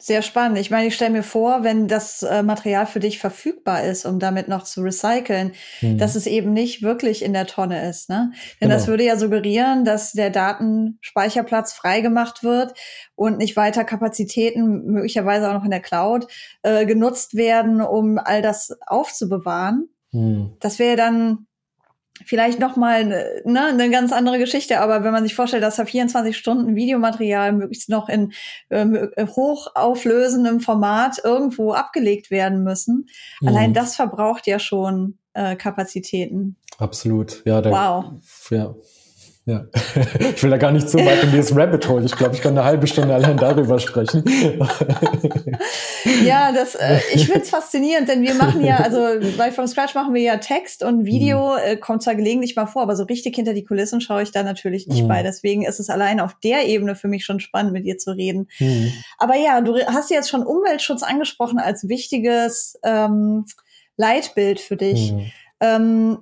sehr 0.00 0.22
spannend. 0.22 0.58
Ich 0.58 0.70
meine, 0.70 0.86
ich 0.86 0.94
stelle 0.94 1.10
mir 1.10 1.24
vor, 1.24 1.64
wenn 1.64 1.88
das 1.88 2.22
äh, 2.22 2.44
Material 2.44 2.86
für 2.86 3.00
dich 3.00 3.18
verfügbar 3.18 3.82
ist, 3.82 4.06
um 4.06 4.20
damit 4.20 4.46
noch 4.46 4.62
zu 4.62 4.80
recyceln, 4.82 5.54
mhm. 5.80 5.98
dass 5.98 6.14
es 6.14 6.28
eben 6.28 6.52
nicht 6.52 6.82
wirklich 6.82 7.24
in 7.24 7.32
der 7.32 7.48
Tonne 7.48 7.88
ist. 7.88 8.08
Ne? 8.08 8.30
Denn 8.60 8.68
genau. 8.68 8.74
das 8.74 8.86
würde 8.86 9.02
ja 9.02 9.16
suggerieren, 9.16 9.84
dass 9.84 10.12
der 10.12 10.30
Datenspeicherplatz 10.30 11.72
freigemacht 11.72 12.44
wird 12.44 12.74
und 13.16 13.38
nicht 13.38 13.56
weiter 13.56 13.82
Kapazitäten, 13.82 14.84
möglicherweise 14.86 15.48
auch 15.48 15.54
noch 15.54 15.64
in 15.64 15.72
der 15.72 15.82
Cloud, 15.82 16.28
äh, 16.62 16.86
genutzt 16.86 17.34
werden, 17.34 17.80
um 17.80 18.18
all 18.18 18.40
das 18.40 18.78
aufzubewahren. 18.86 19.88
Mhm. 20.12 20.52
Das 20.60 20.78
wäre 20.78 20.96
dann 20.96 21.47
vielleicht 22.24 22.58
noch 22.58 22.76
mal 22.76 23.04
ne, 23.44 23.66
eine 23.66 23.90
ganz 23.90 24.12
andere 24.12 24.38
Geschichte, 24.38 24.80
aber 24.80 25.04
wenn 25.04 25.12
man 25.12 25.22
sich 25.22 25.34
vorstellt, 25.34 25.62
dass 25.62 25.76
da 25.76 25.84
24 25.84 26.36
Stunden 26.36 26.74
Videomaterial 26.76 27.52
möglichst 27.52 27.88
noch 27.88 28.08
in 28.08 28.32
ähm, 28.70 29.10
äh, 29.16 29.26
hochauflösendem 29.26 30.60
Format 30.60 31.18
irgendwo 31.22 31.72
abgelegt 31.72 32.30
werden 32.30 32.62
müssen, 32.62 33.08
mhm. 33.40 33.48
allein 33.48 33.74
das 33.74 33.96
verbraucht 33.96 34.46
ja 34.46 34.58
schon 34.58 35.18
äh, 35.34 35.56
Kapazitäten. 35.56 36.56
Absolut, 36.78 37.42
ja. 37.44 37.60
Der, 37.60 37.72
wow. 37.72 38.04
Ja, 38.50 38.74
ja, 39.48 39.64
ich 40.34 40.42
will 40.42 40.50
da 40.50 40.58
gar 40.58 40.72
nicht 40.72 40.90
zu 40.90 40.98
weit 40.98 41.22
in 41.22 41.30
dieses 41.30 41.56
Rabbit 41.56 41.88
Hole. 41.88 42.04
Ich 42.04 42.14
glaube, 42.14 42.34
ich 42.34 42.42
kann 42.42 42.52
eine 42.52 42.64
halbe 42.66 42.86
Stunde 42.86 43.14
allein 43.14 43.38
darüber 43.38 43.78
sprechen. 43.78 44.22
ja, 46.22 46.52
das, 46.52 46.74
äh, 46.74 46.98
ich 47.14 47.24
finde 47.24 47.40
es 47.40 47.48
faszinierend, 47.48 48.10
denn 48.10 48.20
wir 48.20 48.34
machen 48.34 48.62
ja, 48.62 48.76
also 48.76 48.98
bei 49.38 49.50
From 49.50 49.66
Scratch 49.66 49.94
machen 49.94 50.12
wir 50.12 50.20
ja 50.20 50.36
Text 50.36 50.82
und 50.82 51.06
Video, 51.06 51.54
mhm. 51.54 51.60
äh, 51.64 51.76
kommt 51.76 52.02
zwar 52.02 52.14
gelegentlich 52.14 52.56
mal 52.56 52.66
vor, 52.66 52.82
aber 52.82 52.94
so 52.94 53.04
richtig 53.04 53.36
hinter 53.36 53.54
die 53.54 53.64
Kulissen 53.64 54.02
schaue 54.02 54.22
ich 54.22 54.32
da 54.32 54.42
natürlich 54.42 54.86
nicht 54.86 55.04
mhm. 55.04 55.08
bei. 55.08 55.22
Deswegen 55.22 55.64
ist 55.64 55.80
es 55.80 55.88
allein 55.88 56.20
auf 56.20 56.34
der 56.44 56.66
Ebene 56.66 56.94
für 56.94 57.08
mich 57.08 57.24
schon 57.24 57.40
spannend, 57.40 57.72
mit 57.72 57.86
dir 57.86 57.96
zu 57.96 58.10
reden. 58.10 58.48
Mhm. 58.58 58.92
Aber 59.16 59.36
ja, 59.36 59.62
du 59.62 59.78
hast 59.86 60.10
jetzt 60.10 60.28
schon 60.28 60.42
Umweltschutz 60.42 61.02
angesprochen 61.02 61.58
als 61.58 61.88
wichtiges 61.88 62.78
ähm, 62.84 63.46
Leitbild 63.96 64.60
für 64.60 64.76
dich. 64.76 65.12
Mhm. 65.12 65.30
Ähm, 65.60 66.18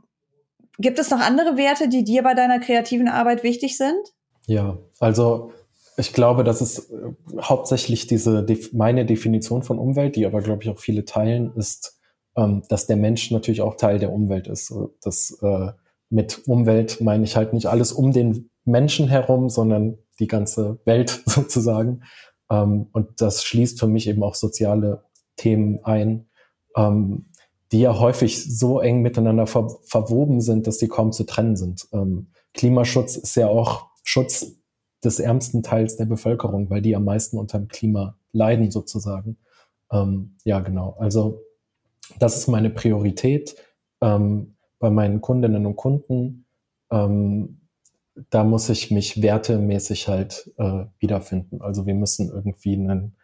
Gibt 0.78 0.98
es 0.98 1.10
noch 1.10 1.20
andere 1.20 1.56
Werte, 1.56 1.88
die 1.88 2.04
dir 2.04 2.22
bei 2.22 2.34
deiner 2.34 2.58
kreativen 2.58 3.08
Arbeit 3.08 3.42
wichtig 3.42 3.76
sind? 3.76 4.14
Ja, 4.46 4.78
also 5.00 5.52
ich 5.96 6.12
glaube, 6.12 6.44
das 6.44 6.60
ist 6.60 6.90
äh, 6.90 7.12
hauptsächlich 7.40 8.06
diese 8.06 8.46
meine 8.72 9.06
Definition 9.06 9.62
von 9.62 9.78
Umwelt, 9.78 10.16
die 10.16 10.26
aber 10.26 10.42
glaube 10.42 10.62
ich 10.62 10.68
auch 10.68 10.78
viele 10.78 11.04
teilen, 11.04 11.52
ist, 11.56 11.98
ähm, 12.36 12.62
dass 12.68 12.86
der 12.86 12.96
Mensch 12.96 13.30
natürlich 13.30 13.62
auch 13.62 13.76
Teil 13.76 13.98
der 13.98 14.12
Umwelt 14.12 14.46
ist. 14.46 14.72
Das 15.00 15.38
äh, 15.42 15.72
mit 16.10 16.46
Umwelt 16.46 17.00
meine 17.00 17.24
ich 17.24 17.36
halt 17.36 17.52
nicht 17.52 17.66
alles 17.66 17.92
um 17.92 18.12
den 18.12 18.50
Menschen 18.64 19.08
herum, 19.08 19.48
sondern 19.48 19.98
die 20.20 20.26
ganze 20.26 20.78
Welt 20.84 21.22
sozusagen. 21.26 22.02
Ähm, 22.50 22.88
und 22.92 23.20
das 23.20 23.44
schließt 23.44 23.80
für 23.80 23.88
mich 23.88 24.06
eben 24.08 24.22
auch 24.22 24.34
soziale 24.34 25.04
Themen 25.36 25.80
ein. 25.84 26.28
Die 27.76 27.82
ja 27.82 28.00
häufig 28.00 28.56
so 28.58 28.80
eng 28.80 29.02
miteinander 29.02 29.46
ver 29.46 29.68
verwoben 29.84 30.40
sind, 30.40 30.66
dass 30.66 30.78
die 30.78 30.88
kaum 30.88 31.12
zu 31.12 31.24
trennen 31.24 31.56
sind. 31.56 31.86
Ähm, 31.92 32.28
Klimaschutz 32.54 33.16
ist 33.16 33.34
ja 33.34 33.48
auch 33.48 33.88
Schutz 34.02 34.56
des 35.04 35.20
ärmsten 35.20 35.62
Teils 35.62 35.98
der 35.98 36.06
Bevölkerung, 36.06 36.70
weil 36.70 36.80
die 36.80 36.96
am 36.96 37.04
meisten 37.04 37.36
unter 37.36 37.58
dem 37.58 37.68
Klima 37.68 38.16
leiden 38.32 38.70
sozusagen. 38.70 39.36
Ähm, 39.92 40.36
ja, 40.44 40.60
genau. 40.60 40.96
Also 40.98 41.42
das 42.18 42.38
ist 42.38 42.46
meine 42.46 42.70
Priorität 42.70 43.56
ähm, 44.00 44.56
bei 44.78 44.88
meinen 44.88 45.20
Kundinnen 45.20 45.66
und 45.66 45.76
Kunden. 45.76 46.46
Ähm, 46.90 47.60
da 48.30 48.42
muss 48.42 48.70
ich 48.70 48.90
mich 48.90 49.20
wertemäßig 49.20 50.08
halt 50.08 50.50
äh, 50.56 50.86
wiederfinden. 50.98 51.60
Also 51.60 51.84
wir 51.84 51.94
müssen 51.94 52.30
irgendwie 52.30 52.74
ein 52.74 53.16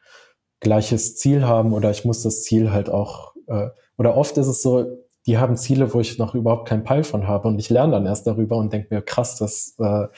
gleiches 0.60 1.16
Ziel 1.16 1.46
haben 1.46 1.72
oder 1.72 1.90
ich 1.90 2.04
muss 2.04 2.22
das 2.22 2.42
Ziel 2.42 2.70
halt 2.70 2.90
auch, 2.90 3.34
äh, 3.46 3.70
oder 4.02 4.16
oft 4.16 4.36
ist 4.36 4.48
es 4.48 4.62
so, 4.62 4.98
die 5.26 5.38
haben 5.38 5.56
Ziele, 5.56 5.94
wo 5.94 6.00
ich 6.00 6.18
noch 6.18 6.34
überhaupt 6.34 6.66
keinen 6.66 6.82
Peil 6.82 7.04
von 7.04 7.28
habe 7.28 7.46
und 7.46 7.60
ich 7.60 7.70
lerne 7.70 7.92
dann 7.92 8.06
erst 8.06 8.26
darüber 8.26 8.56
und 8.56 8.72
denke 8.72 8.92
mir, 8.92 9.00
krass, 9.00 9.36
das, 9.36 9.76
äh, 9.78 10.08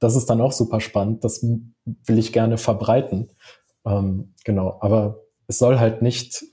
das 0.00 0.16
ist 0.16 0.28
dann 0.28 0.42
auch 0.42 0.52
super 0.52 0.80
spannend, 0.80 1.24
das 1.24 1.42
will 1.42 2.18
ich 2.18 2.34
gerne 2.34 2.58
verbreiten. 2.58 3.30
Ähm, 3.86 4.34
genau, 4.44 4.76
aber 4.82 5.22
es 5.46 5.56
soll 5.56 5.78
halt 5.78 6.02
nicht, 6.02 6.44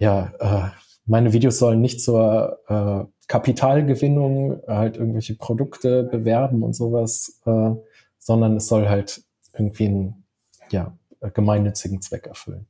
ja, 0.00 0.32
äh, 0.40 0.70
meine 1.06 1.32
Videos 1.32 1.60
sollen 1.60 1.80
nicht 1.80 2.02
zur 2.02 2.58
äh, 2.66 3.04
Kapitalgewinnung 3.28 4.60
halt 4.66 4.96
irgendwelche 4.96 5.36
Produkte 5.36 6.02
bewerben 6.02 6.64
und 6.64 6.74
sowas, 6.74 7.40
äh, 7.46 7.70
sondern 8.18 8.56
es 8.56 8.66
soll 8.66 8.88
halt 8.88 9.22
irgendwie 9.56 9.86
einen 9.86 10.24
ja, 10.72 10.98
gemeinnützigen 11.32 12.02
Zweck 12.02 12.26
erfüllen. 12.26 12.66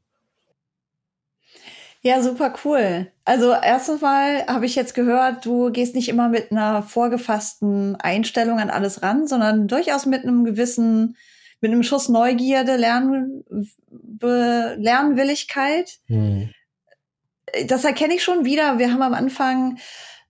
Ja, 2.03 2.23
super 2.23 2.55
cool. 2.65 3.11
Also 3.25 3.53
erstens 3.53 4.01
mal 4.01 4.47
habe 4.47 4.67
ich 4.67 4.77
jetzt 4.77 4.95
gehört, 4.95 5.45
du 5.45 5.71
gehst 5.73 5.95
nicht 5.95 6.09
immer 6.09 6.29
mit 6.29 6.53
einer 6.53 6.83
vorgefassten 6.83 7.97
Einstellung 7.97 8.61
an 8.61 8.71
alles 8.71 9.03
ran, 9.03 9.27
sondern 9.27 9.67
durchaus 9.67 10.07
mit 10.07 10.23
einem 10.23 10.45
gewissen, 10.45 11.17
mit 11.61 11.73
einem 11.73 11.83
Schuss 11.83 12.09
Neugierde, 12.09 12.77
Lern, 12.77 13.43
Be, 13.91 14.77
Lernwilligkeit. 14.79 15.99
Hm. 16.07 16.51
Das 17.67 17.85
erkenne 17.85 18.15
ich 18.15 18.23
schon 18.23 18.45
wieder. 18.45 18.79
Wir 18.79 18.93
haben 18.93 19.03
am 19.03 19.15
Anfang 19.15 19.79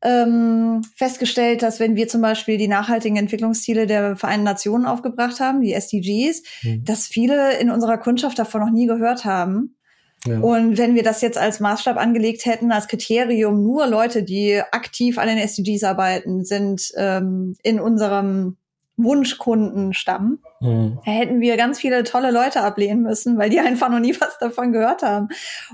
ähm, 0.00 0.82
festgestellt, 0.96 1.62
dass 1.62 1.80
wenn 1.80 1.96
wir 1.96 2.08
zum 2.08 2.22
Beispiel 2.22 2.56
die 2.56 2.68
nachhaltigen 2.68 3.16
Entwicklungsziele 3.16 3.86
der 3.86 4.16
Vereinten 4.16 4.44
Nationen 4.44 4.86
aufgebracht 4.86 5.40
haben, 5.40 5.60
die 5.60 5.74
SDGs, 5.74 6.42
hm. 6.60 6.84
dass 6.84 7.08
viele 7.08 7.58
in 7.58 7.70
unserer 7.70 7.98
Kundschaft 7.98 8.38
davon 8.38 8.62
noch 8.62 8.70
nie 8.70 8.86
gehört 8.86 9.26
haben. 9.26 9.77
Ja. 10.26 10.40
Und 10.40 10.78
wenn 10.78 10.94
wir 10.94 11.02
das 11.02 11.20
jetzt 11.20 11.38
als 11.38 11.60
Maßstab 11.60 11.96
angelegt 11.96 12.44
hätten, 12.44 12.72
als 12.72 12.88
Kriterium, 12.88 13.62
nur 13.62 13.86
Leute, 13.86 14.22
die 14.22 14.60
aktiv 14.72 15.18
an 15.18 15.28
den 15.28 15.38
SDGs 15.38 15.84
arbeiten, 15.84 16.44
sind 16.44 16.92
ähm, 16.96 17.56
in 17.62 17.78
unserem 17.78 18.56
Wunschkundenstamm, 18.96 20.40
mhm. 20.60 20.98
hätten 21.04 21.40
wir 21.40 21.56
ganz 21.56 21.78
viele 21.78 22.02
tolle 22.02 22.32
Leute 22.32 22.62
ablehnen 22.62 23.02
müssen, 23.02 23.38
weil 23.38 23.48
die 23.48 23.60
einfach 23.60 23.88
noch 23.88 24.00
nie 24.00 24.14
was 24.20 24.38
davon 24.38 24.72
gehört 24.72 25.02
haben 25.02 25.28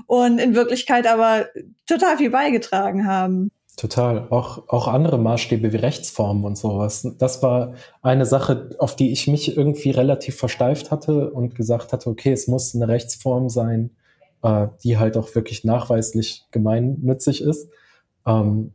und 0.05 0.37
in 0.37 0.55
Wirklichkeit 0.55 1.07
aber 1.07 1.47
total 1.87 2.17
viel 2.17 2.29
beigetragen 2.29 3.07
haben. 3.07 3.51
Total. 3.77 4.27
Auch, 4.29 4.69
auch 4.69 4.87
andere 4.87 5.17
Maßstäbe 5.17 5.73
wie 5.73 5.77
Rechtsformen 5.77 6.45
und 6.45 6.57
sowas. 6.57 7.05
Das 7.17 7.43
war 7.43 7.73
eine 8.01 8.25
Sache, 8.25 8.69
auf 8.79 8.95
die 8.95 9.11
ich 9.11 9.27
mich 9.27 9.57
irgendwie 9.57 9.91
relativ 9.91 10.37
versteift 10.37 10.91
hatte 10.91 11.31
und 11.31 11.55
gesagt 11.55 11.91
hatte, 11.91 12.09
okay, 12.09 12.31
es 12.31 12.47
muss 12.47 12.73
eine 12.73 12.87
Rechtsform 12.87 13.49
sein, 13.49 13.89
äh, 14.45 14.67
die 14.83 14.97
halt 14.99 15.17
auch 15.17 15.33
wirklich 15.33 15.63
nachweislich 15.63 16.45
gemeinnützig 16.51 17.41
ist. 17.41 17.67
Ähm, 18.27 18.73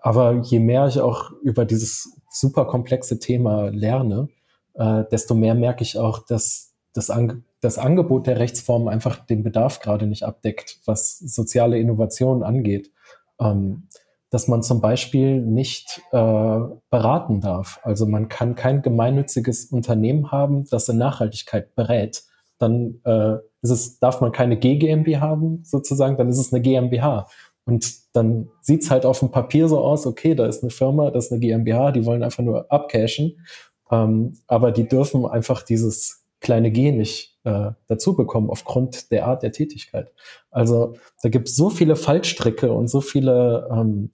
aber 0.00 0.40
je 0.40 0.58
mehr 0.58 0.86
ich 0.86 1.00
auch 1.00 1.30
über 1.42 1.66
dieses 1.66 2.16
super 2.30 2.64
komplexe 2.64 3.18
Thema 3.18 3.70
lerne, 3.70 4.30
äh, 4.72 5.04
desto 5.12 5.34
mehr 5.34 5.54
merke 5.54 5.82
ich 5.82 5.98
auch, 5.98 6.20
dass 6.20 6.72
das, 6.94 7.10
Ange 7.10 7.42
das 7.60 7.76
Angebot 7.76 8.26
der 8.26 8.38
Rechtsform 8.38 8.88
einfach 8.88 9.24
den 9.26 9.42
Bedarf 9.42 9.80
gerade 9.80 10.06
nicht 10.06 10.22
abdeckt, 10.22 10.80
was 10.86 11.18
soziale 11.18 11.78
Innovationen 11.78 12.42
angeht. 12.42 12.90
Ähm, 13.38 13.88
dass 14.30 14.48
man 14.48 14.62
zum 14.62 14.80
Beispiel 14.80 15.42
nicht 15.42 16.00
äh, 16.10 16.58
beraten 16.88 17.42
darf. 17.42 17.80
Also 17.82 18.06
man 18.06 18.30
kann 18.30 18.54
kein 18.54 18.80
gemeinnütziges 18.80 19.66
Unternehmen 19.66 20.32
haben, 20.32 20.64
das 20.70 20.88
in 20.88 20.96
Nachhaltigkeit 20.96 21.74
berät. 21.74 22.22
Dann 22.62 23.00
äh, 23.04 23.34
ist 23.62 23.70
es, 23.70 23.98
darf 23.98 24.20
man 24.20 24.32
keine 24.32 24.56
GGMB 24.56 25.16
haben, 25.16 25.62
sozusagen, 25.64 26.16
dann 26.16 26.28
ist 26.28 26.38
es 26.38 26.52
eine 26.52 26.62
GmbH. 26.62 27.26
Und 27.64 27.92
dann 28.14 28.48
sieht's 28.60 28.90
halt 28.90 29.04
auf 29.04 29.18
dem 29.18 29.30
Papier 29.30 29.68
so 29.68 29.80
aus, 29.80 30.06
okay, 30.06 30.34
da 30.34 30.46
ist 30.46 30.62
eine 30.62 30.70
Firma, 30.70 31.10
das 31.10 31.26
ist 31.26 31.32
eine 31.32 31.40
GmbH, 31.40 31.92
die 31.92 32.04
wollen 32.04 32.22
einfach 32.22 32.42
nur 32.42 32.70
abcashen. 32.70 33.44
Ähm, 33.90 34.38
aber 34.46 34.72
die 34.72 34.88
dürfen 34.88 35.26
einfach 35.26 35.62
dieses 35.62 36.24
kleine 36.40 36.70
G 36.70 36.92
nicht 36.92 37.38
äh, 37.44 37.70
dazu 37.86 38.14
bekommen 38.14 38.50
aufgrund 38.50 39.10
der 39.10 39.26
Art 39.26 39.42
der 39.42 39.52
Tätigkeit. 39.52 40.12
Also 40.50 40.94
da 41.22 41.28
gibt 41.28 41.48
es 41.48 41.56
so 41.56 41.70
viele 41.70 41.96
Fallstricke 41.96 42.72
und 42.72 42.88
so 42.88 43.00
viele, 43.00 43.68
ähm, 43.72 44.10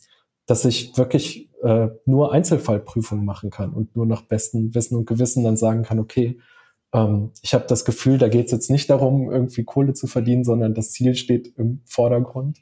dass 0.47 0.64
ich 0.64 0.97
wirklich 0.97 1.50
äh, 1.62 1.88
nur 2.05 2.33
Einzelfallprüfungen 2.33 3.25
machen 3.25 3.50
kann 3.50 3.73
und 3.73 3.97
nur 3.97 4.07
nach 4.07 4.23
bestem 4.23 4.75
Wissen 4.75 4.97
und 4.97 5.07
Gewissen 5.07 5.45
dann 5.45 5.57
sagen 5.57 5.83
kann, 5.83 5.99
okay, 5.99 6.38
ähm, 6.92 7.33
ich 7.42 7.54
habe 7.54 7.66
das 7.68 7.85
Gefühl, 7.85 8.18
da 8.18 8.28
geht 8.28 8.47
es 8.47 8.52
jetzt 8.52 8.71
nicht 8.71 8.88
darum, 8.90 9.30
irgendwie 9.30 9.64
Kohle 9.64 9.95
zu 9.95 10.07
verdienen, 10.07 10.45
sondern 10.45 10.75
das 10.75 10.92
Ziel 10.92 11.14
steht 11.14 11.52
im 11.57 11.80
Vordergrund. 11.85 12.59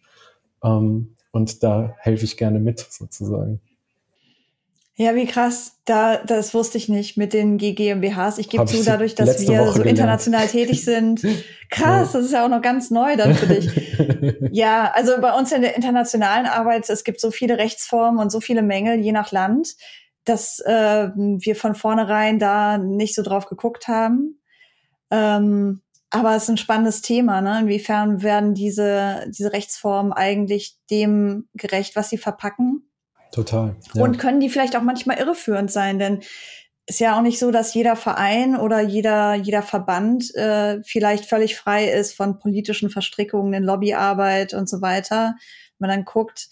Ähm, 0.63 1.15
und 1.33 1.63
da 1.63 1.95
helfe 1.99 2.25
ich 2.25 2.37
gerne 2.37 2.59
mit, 2.59 2.81
sozusagen. 2.81 3.61
Ja, 4.99 5.15
wie 5.15 5.27
krass. 5.27 5.75
Da, 5.85 6.17
das 6.17 6.55
wusste 6.55 6.79
ich 6.79 6.89
nicht 6.89 7.19
mit 7.19 7.35
den 7.35 7.59
GmbHs. 7.59 8.39
Ich 8.39 8.49
gebe 8.49 8.65
zu, 8.65 8.83
dadurch, 8.83 9.15
dass 9.15 9.47
wir 9.47 9.59
Woche 9.59 9.81
so 9.81 9.83
international 9.83 10.47
tätig 10.47 10.85
sind. 10.85 11.23
Krass, 11.71 12.13
das 12.13 12.25
ist 12.25 12.33
ja 12.33 12.47
auch 12.47 12.49
noch 12.49 12.63
ganz 12.63 12.91
neu 12.91 13.15
dann 13.17 13.35
für 13.35 13.47
dich. 13.47 13.71
ja, 14.53 14.91
also 14.95 15.21
bei 15.21 15.37
uns 15.37 15.53
in 15.53 15.61
der 15.61 15.77
internationalen 15.77 16.47
Arbeit, 16.47 16.89
es 16.89 17.05
gibt 17.05 17.21
so 17.21 17.31
viele 17.31 17.59
Rechtsformen 17.59 18.19
und 18.19 18.31
so 18.31 18.41
viele 18.41 18.63
Mängel, 18.63 18.99
je 18.99 19.13
nach 19.13 19.33
Land 19.33 19.77
dass 20.29 20.61
äh, 20.61 21.09
wir 21.15 21.57
von 21.57 21.75
vornherein 21.75 22.39
da 22.39 22.79
nicht 22.79 23.15
so 23.15 23.23
drauf 23.23 23.47
geguckt 23.47 23.89
haben. 23.89 24.41
Ähm, 25.11 25.83
aber 26.11 26.37
es 26.37 26.45
ist 26.45 26.51
ein 26.51 26.57
spannendes 26.57 27.03
Thema, 27.03 27.41
ne? 27.41 27.61
Inwiefern 27.61 28.23
werden 28.23 28.55
diese, 28.55 29.27
diese 29.29 29.53
Rechtsformen 29.53 30.13
eigentlich 30.13 30.77
dem 30.91 31.49
gerecht, 31.55 31.97
was 31.97 32.11
sie 32.11 32.19
verpacken? 32.19 32.91
Total. 33.33 33.77
Ja. 33.95 34.03
Und 34.03 34.19
können 34.19 34.41
die 34.41 34.49
vielleicht 34.49 34.77
auch 34.77 34.83
manchmal 34.83 35.19
irreführend 35.19 35.71
sein? 35.71 35.99
Denn 35.99 36.21
ist 36.87 37.01
ja 37.01 37.19
auch 37.19 37.23
nicht 37.23 37.41
so, 37.41 37.51
dass 37.51 37.75
jeder 37.75 37.97
Verein 37.97 38.57
oder 38.57 38.81
jeder, 38.81 39.35
jeder 39.35 39.63
Verband 39.63 40.33
äh, 40.37 40.81
vielleicht 40.85 41.27
völlig 41.27 41.57
frei 41.57 41.91
ist 41.91 42.15
von 42.15 42.39
politischen 42.39 42.91
Verstrickungen 42.91 43.53
in 43.55 43.65
Lobbyarbeit 43.65 44.55
und 44.55 44.69
so 44.69 44.81
weiter. 44.81 45.35
Wenn 45.79 45.89
man 45.89 45.91
dann 45.91 46.05
guckt, 46.05 46.49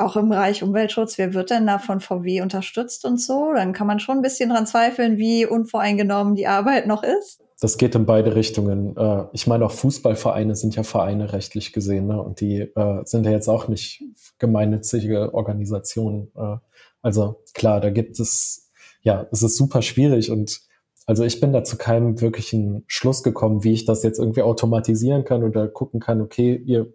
auch 0.00 0.16
im 0.16 0.28
Bereich 0.28 0.62
Umweltschutz, 0.62 1.18
wer 1.18 1.34
wird 1.34 1.50
denn 1.50 1.66
da 1.66 1.78
von 1.78 2.00
VW 2.00 2.42
unterstützt 2.42 3.04
und 3.04 3.20
so? 3.20 3.52
Dann 3.54 3.72
kann 3.72 3.86
man 3.86 4.00
schon 4.00 4.16
ein 4.16 4.22
bisschen 4.22 4.50
dran 4.50 4.66
zweifeln, 4.66 5.18
wie 5.18 5.46
unvoreingenommen 5.46 6.34
die 6.34 6.46
Arbeit 6.46 6.86
noch 6.86 7.02
ist. 7.02 7.40
Das 7.60 7.76
geht 7.76 7.94
in 7.94 8.06
beide 8.06 8.34
Richtungen. 8.34 8.96
Äh, 8.96 9.24
ich 9.32 9.46
meine, 9.46 9.66
auch 9.66 9.72
Fußballvereine 9.72 10.56
sind 10.56 10.76
ja 10.76 10.82
Vereine 10.82 11.32
rechtlich 11.32 11.72
gesehen, 11.72 12.06
ne? 12.06 12.20
und 12.20 12.40
die 12.40 12.60
äh, 12.60 13.02
sind 13.04 13.26
ja 13.26 13.32
jetzt 13.32 13.48
auch 13.48 13.68
nicht 13.68 14.02
gemeinnützige 14.38 15.34
Organisationen. 15.34 16.32
Äh, 16.34 16.56
also 17.02 17.42
klar, 17.52 17.80
da 17.80 17.90
gibt 17.90 18.18
es, 18.18 18.70
ja, 19.02 19.26
es 19.30 19.42
ist 19.42 19.56
super 19.56 19.82
schwierig 19.82 20.30
und 20.30 20.60
also 21.06 21.24
ich 21.24 21.40
bin 21.40 21.52
da 21.52 21.64
zu 21.64 21.76
keinem 21.76 22.20
wirklichen 22.20 22.84
Schluss 22.86 23.22
gekommen, 23.22 23.64
wie 23.64 23.72
ich 23.72 23.84
das 23.84 24.02
jetzt 24.02 24.18
irgendwie 24.18 24.42
automatisieren 24.42 25.24
kann 25.24 25.42
oder 25.42 25.68
gucken 25.68 26.00
kann, 26.00 26.20
okay, 26.20 26.54
ihr 26.64 26.92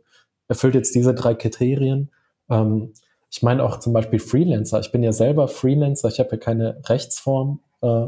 erfüllt 0.47 0.75
jetzt 0.75 0.95
diese 0.95 1.13
drei 1.13 1.35
Kriterien 1.35 2.12
ähm, 2.49 2.93
ich 3.31 3.43
meine 3.43 3.63
auch 3.63 3.79
zum 3.79 3.91
Beispiel 3.91 4.19
Freelancer. 4.19 4.79
Ich 4.79 4.91
bin 4.91 5.03
ja 5.03 5.11
selber 5.11 5.47
Freelancer. 5.47 6.07
Ich 6.07 6.19
habe 6.19 6.31
ja 6.31 6.37
keine 6.37 6.81
Rechtsform 6.85 7.59
äh, 7.81 8.07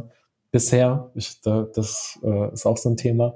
bisher. 0.51 1.11
Ich, 1.15 1.41
da, 1.41 1.67
das 1.73 2.17
äh, 2.23 2.53
ist 2.53 2.65
auch 2.65 2.77
so 2.77 2.89
ein 2.89 2.97
Thema. 2.97 3.33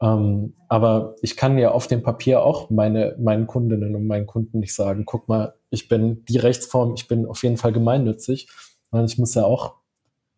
Ähm, 0.00 0.54
aber 0.68 1.16
ich 1.22 1.36
kann 1.36 1.58
ja 1.58 1.72
auf 1.72 1.86
dem 1.86 2.02
Papier 2.02 2.42
auch 2.42 2.70
meine, 2.70 3.16
meinen 3.18 3.46
Kundinnen 3.46 3.96
und 3.96 4.06
meinen 4.06 4.26
Kunden 4.26 4.60
nicht 4.60 4.74
sagen, 4.74 5.04
guck 5.04 5.28
mal, 5.28 5.54
ich 5.70 5.88
bin 5.88 6.24
die 6.26 6.38
Rechtsform, 6.38 6.94
ich 6.94 7.08
bin 7.08 7.26
auf 7.26 7.42
jeden 7.42 7.56
Fall 7.56 7.72
gemeinnützig. 7.72 8.48
Und 8.90 9.04
ich 9.10 9.18
muss 9.18 9.34
ja 9.34 9.44
auch 9.44 9.74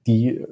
die, 0.06 0.44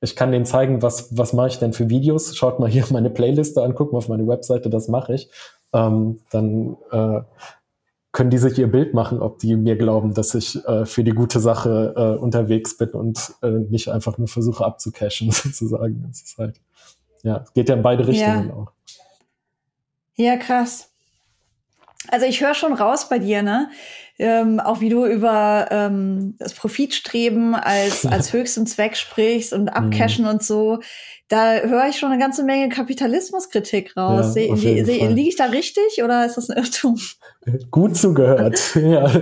ich 0.00 0.16
kann 0.16 0.32
denen 0.32 0.46
zeigen, 0.46 0.82
was, 0.82 1.16
was 1.16 1.32
mache 1.32 1.48
ich 1.48 1.58
denn 1.58 1.72
für 1.72 1.88
Videos. 1.88 2.36
Schaut 2.36 2.60
mal 2.60 2.68
hier 2.68 2.84
meine 2.90 3.10
Playliste 3.10 3.62
an, 3.62 3.74
guck 3.74 3.92
mal 3.92 3.98
auf 3.98 4.08
meine 4.08 4.26
Webseite, 4.26 4.68
das 4.68 4.88
mache 4.88 5.14
ich. 5.14 5.30
Ähm, 5.72 6.20
dann 6.30 6.76
äh, 6.90 7.20
können 8.12 8.30
die 8.30 8.38
sich 8.38 8.58
ihr 8.58 8.66
Bild 8.66 8.92
machen, 8.92 9.20
ob 9.20 9.38
die 9.38 9.54
mir 9.54 9.76
glauben, 9.76 10.14
dass 10.14 10.34
ich 10.34 10.64
äh, 10.66 10.84
für 10.84 11.04
die 11.04 11.12
gute 11.12 11.38
Sache 11.38 11.94
äh, 11.96 12.20
unterwegs 12.20 12.76
bin 12.76 12.90
und 12.90 13.34
äh, 13.42 13.50
nicht 13.50 13.88
einfach 13.88 14.18
nur 14.18 14.28
versuche 14.28 14.64
abzucashen, 14.64 15.30
sozusagen. 15.30 16.04
Das 16.08 16.22
ist 16.22 16.38
halt, 16.38 16.60
ja, 17.22 17.44
geht 17.54 17.68
ja 17.68 17.76
in 17.76 17.82
beide 17.82 18.06
Richtungen 18.06 18.48
ja. 18.48 18.54
auch. 18.54 18.72
Ja, 20.16 20.36
krass. 20.36 20.90
Also 22.08 22.26
ich 22.26 22.40
höre 22.40 22.54
schon 22.54 22.72
raus 22.72 23.08
bei 23.08 23.18
dir, 23.18 23.42
ne? 23.42 23.70
Ähm, 24.18 24.60
auch 24.60 24.80
wie 24.80 24.90
du 24.90 25.06
über 25.06 25.68
ähm, 25.70 26.34
das 26.38 26.54
Profitstreben 26.54 27.54
als, 27.54 28.04
als 28.06 28.32
höchsten 28.32 28.66
Zweck 28.66 28.96
sprichst 28.96 29.52
und 29.52 29.68
Abcashen 29.68 30.24
mhm. 30.24 30.30
und 30.30 30.42
so. 30.42 30.80
Da 31.30 31.60
höre 31.60 31.88
ich 31.88 31.96
schon 31.96 32.10
eine 32.10 32.20
ganze 32.20 32.44
Menge 32.44 32.68
Kapitalismuskritik 32.68 33.96
raus. 33.96 34.34
Ja, 34.34 34.52
liege 34.52 35.28
ich 35.28 35.36
da 35.36 35.46
richtig 35.46 36.02
oder 36.04 36.26
ist 36.26 36.36
das 36.36 36.50
ein 36.50 36.58
Irrtum? 36.58 36.98
Gut 37.70 37.96
zugehört. 37.96 38.60
ja. 38.74 39.08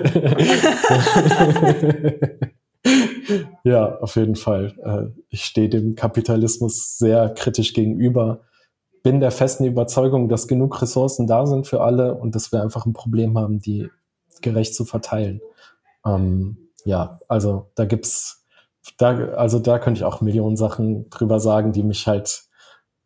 ja, 3.63 3.99
auf 3.99 4.17
jeden 4.17 4.37
Fall. 4.37 4.75
Äh, 4.83 5.11
ich 5.29 5.45
stehe 5.45 5.69
dem 5.69 5.95
Kapitalismus 5.95 6.99
sehr 6.99 7.29
kritisch 7.29 7.75
gegenüber 7.75 8.41
bin 9.03 9.21
der 9.21 9.31
festen 9.31 9.65
Überzeugung, 9.65 10.29
dass 10.29 10.49
genug 10.49 10.81
Ressourcen 10.83 11.27
da 11.27 11.47
sind 11.47 11.67
für 11.67 11.81
alle 11.81 12.15
und 12.15 12.35
dass 12.35 12.53
wir 12.53 12.63
einfach 12.63 12.87
ein 12.87 12.93
Problem 12.93 13.39
haben, 13.39 13.59
die 13.59 13.89
gerecht 14.43 14.75
zu 14.75 14.85
verteilen. 14.85 15.41
Ähm, 16.05 16.71
ja, 16.85 17.21
also 17.29 17.71
da 17.75 17.85
gibt's, 17.85 18.38
da, 18.99 19.31
also 19.31 19.59
da 19.59 19.79
könnte 19.79 19.99
ich 19.99 20.05
auch 20.05 20.21
Millionen 20.21 20.57
Sachen 20.57 21.11
drüber 21.11 21.41
sagen, 21.41 21.73
die 21.73 21.83
mich 21.83 22.07
halt 22.07 22.45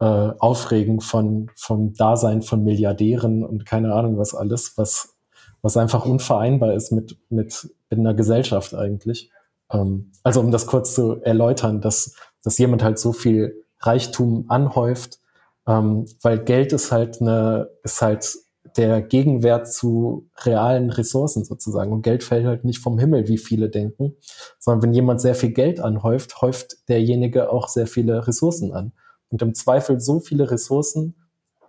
äh, 0.01 0.05
aufregen 0.05 1.01
von 1.01 1.51
vom 1.57 1.95
Dasein 1.95 2.43
von 2.43 2.63
Milliardären 2.65 3.45
und 3.45 3.67
keine 3.67 3.93
Ahnung 3.95 4.19
was 4.19 4.35
alles, 4.35 4.77
was 4.77 5.17
was 5.63 5.77
einfach 5.77 6.05
unvereinbar 6.07 6.75
ist 6.75 6.93
mit 6.93 7.19
mit, 7.29 7.71
mit 7.91 7.99
einer 7.99 8.15
Gesellschaft 8.15 8.75
eigentlich. 8.75 9.31
Ähm, 9.71 10.13
also 10.23 10.41
um 10.41 10.51
das 10.51 10.67
kurz 10.67 10.95
zu 10.95 11.23
erläutern, 11.23 11.81
dass 11.81 12.17
dass 12.45 12.59
jemand 12.59 12.83
halt 12.83 12.99
so 12.99 13.13
viel 13.13 13.65
Reichtum 13.81 14.47
anhäuft 14.49 15.19
ähm, 15.67 16.07
weil 16.23 16.39
Geld 16.39 16.73
ist 16.73 16.93
halt 16.93 17.21
eine, 17.21 17.71
ist 17.85 18.03
halt 18.03 18.37
der 18.77 19.03
Gegenwert 19.03 19.73
zu 19.73 20.29
realen 20.45 20.91
Ressourcen 20.91 21.45
sozusagen. 21.45 21.93
Und 21.93 22.03
Geld 22.03 22.23
fällt 22.25 22.47
halt 22.47 22.65
nicht 22.65 22.81
vom 22.81 22.99
Himmel, 22.99 23.29
wie 23.29 23.39
viele 23.39 23.69
denken, 23.69 24.17
sondern 24.59 24.83
wenn 24.83 24.95
jemand 24.95 25.21
sehr 25.21 25.35
viel 25.35 25.53
Geld 25.53 25.81
anhäuft, 25.81 26.41
häuft 26.43 26.89
derjenige 26.89 27.51
auch 27.51 27.69
sehr 27.69 27.87
viele 27.87 28.27
Ressourcen 28.27 28.73
an. 28.73 28.93
Und 29.31 29.43
im 29.43 29.55
Zweifel 29.55 30.01
so 30.01 30.21
viele 30.21 30.51
Ressourcen, 30.51 31.15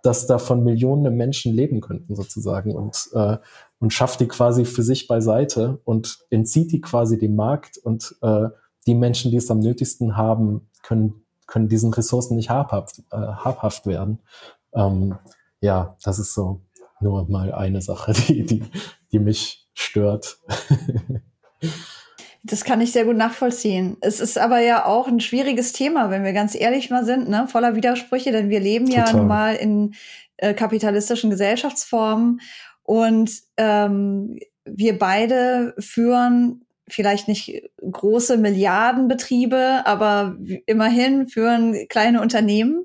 dass 0.02 0.26
davon 0.26 0.64
Millionen 0.64 1.16
Menschen 1.16 1.54
leben 1.54 1.80
könnten 1.80 2.14
sozusagen 2.14 2.74
und, 2.74 3.08
äh, 3.14 3.38
und 3.78 3.92
schafft 3.92 4.20
die 4.20 4.28
quasi 4.28 4.66
für 4.66 4.82
sich 4.82 5.08
beiseite 5.08 5.80
und 5.84 6.18
entzieht 6.28 6.72
die 6.72 6.82
quasi 6.82 7.18
dem 7.18 7.36
Markt 7.36 7.78
und 7.78 8.14
äh, 8.20 8.48
die 8.86 8.94
Menschen, 8.94 9.30
die 9.30 9.38
es 9.38 9.50
am 9.50 9.60
nötigsten 9.60 10.16
haben, 10.16 10.68
können 10.82 11.24
können 11.46 11.68
diesen 11.68 11.92
Ressourcen 11.92 12.36
nicht 12.36 12.50
habhaft, 12.50 13.00
äh, 13.10 13.16
habhaft 13.16 13.86
werden. 13.86 14.20
Ähm, 14.74 15.16
ja, 15.60 15.96
das 16.02 16.18
ist 16.18 16.34
so 16.34 16.60
nur 17.04 17.28
mal 17.30 17.52
eine 17.52 17.80
Sache, 17.80 18.12
die, 18.28 18.44
die, 18.44 18.62
die 19.12 19.18
mich 19.20 19.68
stört. 19.74 20.38
Das 22.42 22.64
kann 22.64 22.80
ich 22.80 22.92
sehr 22.92 23.04
gut 23.04 23.16
nachvollziehen. 23.16 23.96
Es 24.00 24.20
ist 24.20 24.36
aber 24.36 24.58
ja 24.58 24.84
auch 24.84 25.06
ein 25.08 25.20
schwieriges 25.20 25.72
Thema, 25.72 26.10
wenn 26.10 26.24
wir 26.24 26.32
ganz 26.32 26.54
ehrlich 26.54 26.90
mal 26.90 27.04
sind, 27.04 27.28
ne? 27.28 27.46
voller 27.48 27.76
Widersprüche, 27.76 28.32
denn 28.32 28.50
wir 28.50 28.60
leben 28.60 28.86
Total. 28.86 29.06
ja 29.06 29.12
nun 29.16 29.26
mal 29.28 29.54
in 29.54 29.94
äh, 30.36 30.52
kapitalistischen 30.52 31.30
Gesellschaftsformen 31.30 32.40
und 32.82 33.30
ähm, 33.56 34.38
wir 34.64 34.98
beide 34.98 35.74
führen 35.78 36.64
vielleicht 36.86 37.28
nicht 37.28 37.62
große 37.80 38.36
Milliardenbetriebe, 38.36 39.82
aber 39.86 40.36
immerhin 40.66 41.26
führen 41.28 41.88
kleine 41.88 42.20
Unternehmen. 42.20 42.84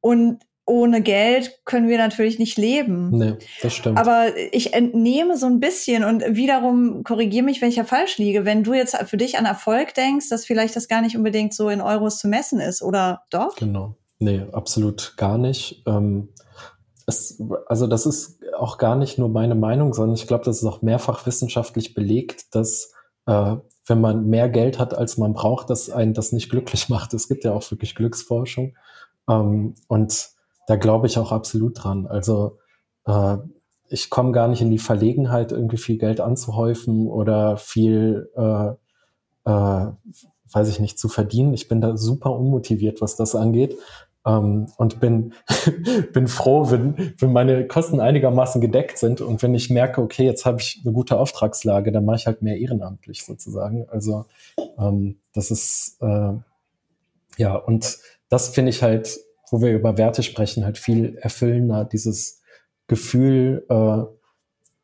Und 0.00 0.42
ohne 0.70 1.02
Geld 1.02 1.60
können 1.64 1.88
wir 1.88 1.98
natürlich 1.98 2.38
nicht 2.38 2.56
leben. 2.56 3.10
Nee, 3.10 3.34
das 3.60 3.74
stimmt. 3.74 3.98
Aber 3.98 4.28
ich 4.52 4.72
entnehme 4.72 5.36
so 5.36 5.46
ein 5.46 5.60
bisschen 5.60 6.04
und 6.04 6.24
wiederum 6.28 7.02
korrigiere 7.02 7.44
mich, 7.44 7.60
wenn 7.60 7.68
ich 7.68 7.76
ja 7.76 7.84
falsch 7.84 8.18
liege. 8.18 8.44
Wenn 8.44 8.64
du 8.64 8.72
jetzt 8.72 8.96
für 8.96 9.16
dich 9.16 9.36
an 9.36 9.44
Erfolg 9.44 9.94
denkst, 9.94 10.28
dass 10.30 10.46
vielleicht 10.46 10.76
das 10.76 10.88
gar 10.88 11.02
nicht 11.02 11.16
unbedingt 11.16 11.52
so 11.52 11.68
in 11.68 11.80
Euros 11.80 12.18
zu 12.18 12.28
messen 12.28 12.60
ist, 12.60 12.82
oder 12.82 13.22
doch? 13.30 13.56
Genau. 13.56 13.96
Nee, 14.18 14.46
absolut 14.52 15.14
gar 15.16 15.38
nicht. 15.38 15.82
Ähm, 15.86 16.28
es, 17.06 17.42
also 17.66 17.86
das 17.86 18.06
ist 18.06 18.40
auch 18.56 18.78
gar 18.78 18.96
nicht 18.96 19.18
nur 19.18 19.28
meine 19.28 19.54
Meinung, 19.54 19.92
sondern 19.92 20.14
ich 20.14 20.26
glaube, 20.26 20.44
das 20.44 20.58
ist 20.58 20.64
auch 20.64 20.82
mehrfach 20.82 21.26
wissenschaftlich 21.26 21.94
belegt, 21.94 22.54
dass 22.54 22.92
äh, 23.26 23.56
wenn 23.86 24.00
man 24.00 24.26
mehr 24.26 24.48
Geld 24.48 24.78
hat, 24.78 24.94
als 24.94 25.18
man 25.18 25.32
braucht, 25.32 25.70
dass 25.70 25.90
einen 25.90 26.14
das 26.14 26.32
nicht 26.32 26.50
glücklich 26.50 26.88
macht. 26.90 27.12
Es 27.14 27.28
gibt 27.28 27.44
ja 27.44 27.52
auch 27.52 27.68
wirklich 27.70 27.94
Glücksforschung. 27.94 28.76
Ähm, 29.28 29.74
und 29.88 30.30
da 30.70 30.76
glaube 30.76 31.08
ich 31.08 31.18
auch 31.18 31.32
absolut 31.32 31.82
dran. 31.82 32.06
Also 32.06 32.58
äh, 33.04 33.38
ich 33.88 34.08
komme 34.08 34.30
gar 34.30 34.46
nicht 34.46 34.62
in 34.62 34.70
die 34.70 34.78
Verlegenheit, 34.78 35.50
irgendwie 35.50 35.78
viel 35.78 35.98
Geld 35.98 36.20
anzuhäufen 36.20 37.08
oder 37.08 37.56
viel, 37.56 38.30
äh, 38.36 39.50
äh, 39.50 39.92
weiß 40.52 40.68
ich 40.68 40.78
nicht, 40.78 40.96
zu 40.96 41.08
verdienen. 41.08 41.54
Ich 41.54 41.66
bin 41.66 41.80
da 41.80 41.96
super 41.96 42.30
unmotiviert, 42.36 43.00
was 43.00 43.16
das 43.16 43.34
angeht. 43.34 43.76
Ähm, 44.24 44.66
und 44.76 45.00
bin, 45.00 45.34
bin 46.12 46.28
froh, 46.28 46.70
wenn, 46.70 47.14
wenn 47.18 47.32
meine 47.32 47.66
Kosten 47.66 47.98
einigermaßen 47.98 48.60
gedeckt 48.60 48.96
sind 48.96 49.20
und 49.20 49.42
wenn 49.42 49.56
ich 49.56 49.70
merke, 49.70 50.00
okay, 50.00 50.24
jetzt 50.24 50.46
habe 50.46 50.60
ich 50.60 50.82
eine 50.84 50.92
gute 50.92 51.18
Auftragslage, 51.18 51.90
dann 51.90 52.04
mache 52.04 52.18
ich 52.18 52.26
halt 52.28 52.42
mehr 52.42 52.58
ehrenamtlich 52.58 53.24
sozusagen. 53.24 53.88
Also 53.88 54.26
ähm, 54.78 55.18
das 55.34 55.50
ist 55.50 55.96
äh, 56.00 56.34
ja 57.38 57.56
und 57.56 57.98
das 58.28 58.50
finde 58.50 58.70
ich 58.70 58.84
halt, 58.84 59.18
wo 59.50 59.60
wir 59.60 59.72
über 59.72 59.98
Werte 59.98 60.22
sprechen, 60.22 60.64
halt 60.64 60.78
viel 60.78 61.16
erfüllender, 61.16 61.84
dieses 61.84 62.40
Gefühl, 62.86 63.66
äh, 63.68 64.02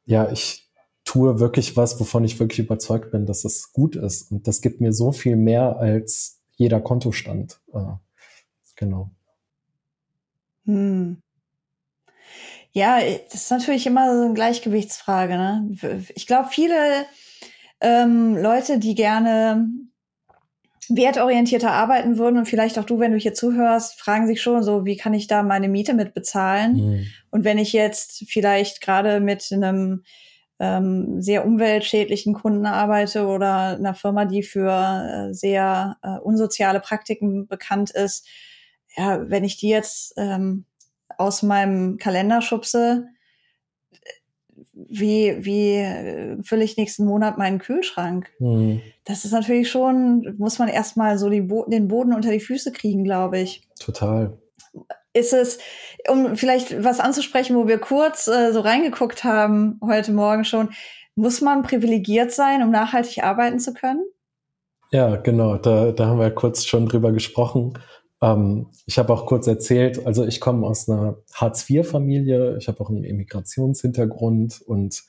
ja, 0.04 0.30
ich 0.30 0.70
tue 1.04 1.38
wirklich 1.40 1.76
was, 1.76 1.98
wovon 2.00 2.24
ich 2.24 2.38
wirklich 2.38 2.58
überzeugt 2.58 3.12
bin, 3.12 3.26
dass 3.26 3.42
das 3.42 3.72
gut 3.72 3.96
ist. 3.96 4.30
Und 4.32 4.46
das 4.46 4.60
gibt 4.60 4.80
mir 4.80 4.92
so 4.92 5.12
viel 5.12 5.36
mehr 5.36 5.76
als 5.78 6.40
jeder 6.56 6.80
Kontostand. 6.80 7.60
Äh, 7.72 7.94
genau. 8.74 9.10
Hm. 10.64 11.22
Ja, 12.72 12.98
das 13.30 13.42
ist 13.42 13.50
natürlich 13.50 13.86
immer 13.86 14.14
so 14.14 14.24
eine 14.24 14.34
Gleichgewichtsfrage. 14.34 15.36
Ne? 15.36 16.04
Ich 16.14 16.26
glaube, 16.26 16.50
viele 16.50 17.06
ähm, 17.80 18.36
Leute, 18.36 18.78
die 18.78 18.94
gerne 18.94 19.66
wertorientierter 20.88 21.72
arbeiten 21.72 22.18
würden 22.18 22.38
und 22.38 22.46
vielleicht 22.46 22.78
auch 22.78 22.84
du, 22.84 22.98
wenn 22.98 23.12
du 23.12 23.18
hier 23.18 23.34
zuhörst, 23.34 24.00
fragen 24.00 24.26
sich 24.26 24.40
schon 24.40 24.62
so, 24.62 24.84
wie 24.84 24.96
kann 24.96 25.14
ich 25.14 25.26
da 25.26 25.42
meine 25.42 25.68
Miete 25.68 25.94
mit 25.94 26.14
bezahlen? 26.14 26.74
Mhm. 26.74 27.06
Und 27.30 27.44
wenn 27.44 27.58
ich 27.58 27.72
jetzt 27.72 28.24
vielleicht 28.28 28.80
gerade 28.80 29.20
mit 29.20 29.48
einem 29.52 30.04
ähm, 30.58 31.20
sehr 31.20 31.44
umweltschädlichen 31.44 32.34
Kunden 32.34 32.66
arbeite 32.66 33.26
oder 33.26 33.76
einer 33.76 33.94
Firma, 33.94 34.24
die 34.24 34.42
für 34.42 34.70
äh, 34.70 35.34
sehr 35.34 35.98
äh, 36.02 36.18
unsoziale 36.18 36.80
Praktiken 36.80 37.46
bekannt 37.46 37.90
ist, 37.90 38.26
ja, 38.96 39.28
wenn 39.28 39.44
ich 39.44 39.58
die 39.58 39.68
jetzt 39.68 40.14
ähm, 40.16 40.64
aus 41.18 41.42
meinem 41.42 41.98
Kalender 41.98 42.40
schubse, 42.40 43.08
wie, 44.76 45.36
wie 45.44 45.76
äh, 45.76 46.42
fülle 46.42 46.64
ich 46.64 46.76
nächsten 46.76 47.06
Monat 47.06 47.38
meinen 47.38 47.58
Kühlschrank? 47.58 48.30
Mhm. 48.38 48.82
Das 49.04 49.24
ist 49.24 49.32
natürlich 49.32 49.70
schon, 49.70 50.34
muss 50.38 50.58
man 50.58 50.68
erstmal 50.68 51.18
so 51.18 51.30
Bo 51.30 51.64
den 51.66 51.88
Boden 51.88 52.12
unter 52.12 52.30
die 52.30 52.40
Füße 52.40 52.72
kriegen, 52.72 53.02
glaube 53.02 53.38
ich. 53.38 53.66
Total. 53.80 54.36
Ist 55.14 55.32
es, 55.32 55.58
um 56.08 56.36
vielleicht 56.36 56.84
was 56.84 57.00
anzusprechen, 57.00 57.56
wo 57.56 57.66
wir 57.66 57.78
kurz 57.78 58.26
äh, 58.26 58.52
so 58.52 58.60
reingeguckt 58.60 59.24
haben 59.24 59.80
heute 59.82 60.12
Morgen 60.12 60.44
schon, 60.44 60.70
muss 61.14 61.40
man 61.40 61.62
privilegiert 61.62 62.32
sein, 62.32 62.62
um 62.62 62.70
nachhaltig 62.70 63.24
arbeiten 63.24 63.58
zu 63.58 63.72
können? 63.72 64.04
Ja, 64.92 65.16
genau. 65.16 65.56
Da, 65.56 65.92
da 65.92 66.06
haben 66.06 66.20
wir 66.20 66.30
kurz 66.30 66.66
schon 66.66 66.86
drüber 66.86 67.12
gesprochen. 67.12 67.78
Ähm, 68.22 68.68
ich 68.86 68.98
habe 68.98 69.12
auch 69.12 69.26
kurz 69.26 69.46
erzählt, 69.46 70.06
also 70.06 70.24
ich 70.24 70.40
komme 70.40 70.66
aus 70.66 70.88
einer 70.88 71.18
Hartz-IV-Familie, 71.34 72.56
ich 72.58 72.68
habe 72.68 72.80
auch 72.80 72.90
einen 72.90 73.04
Immigrationshintergrund 73.04 74.62
und 74.62 75.04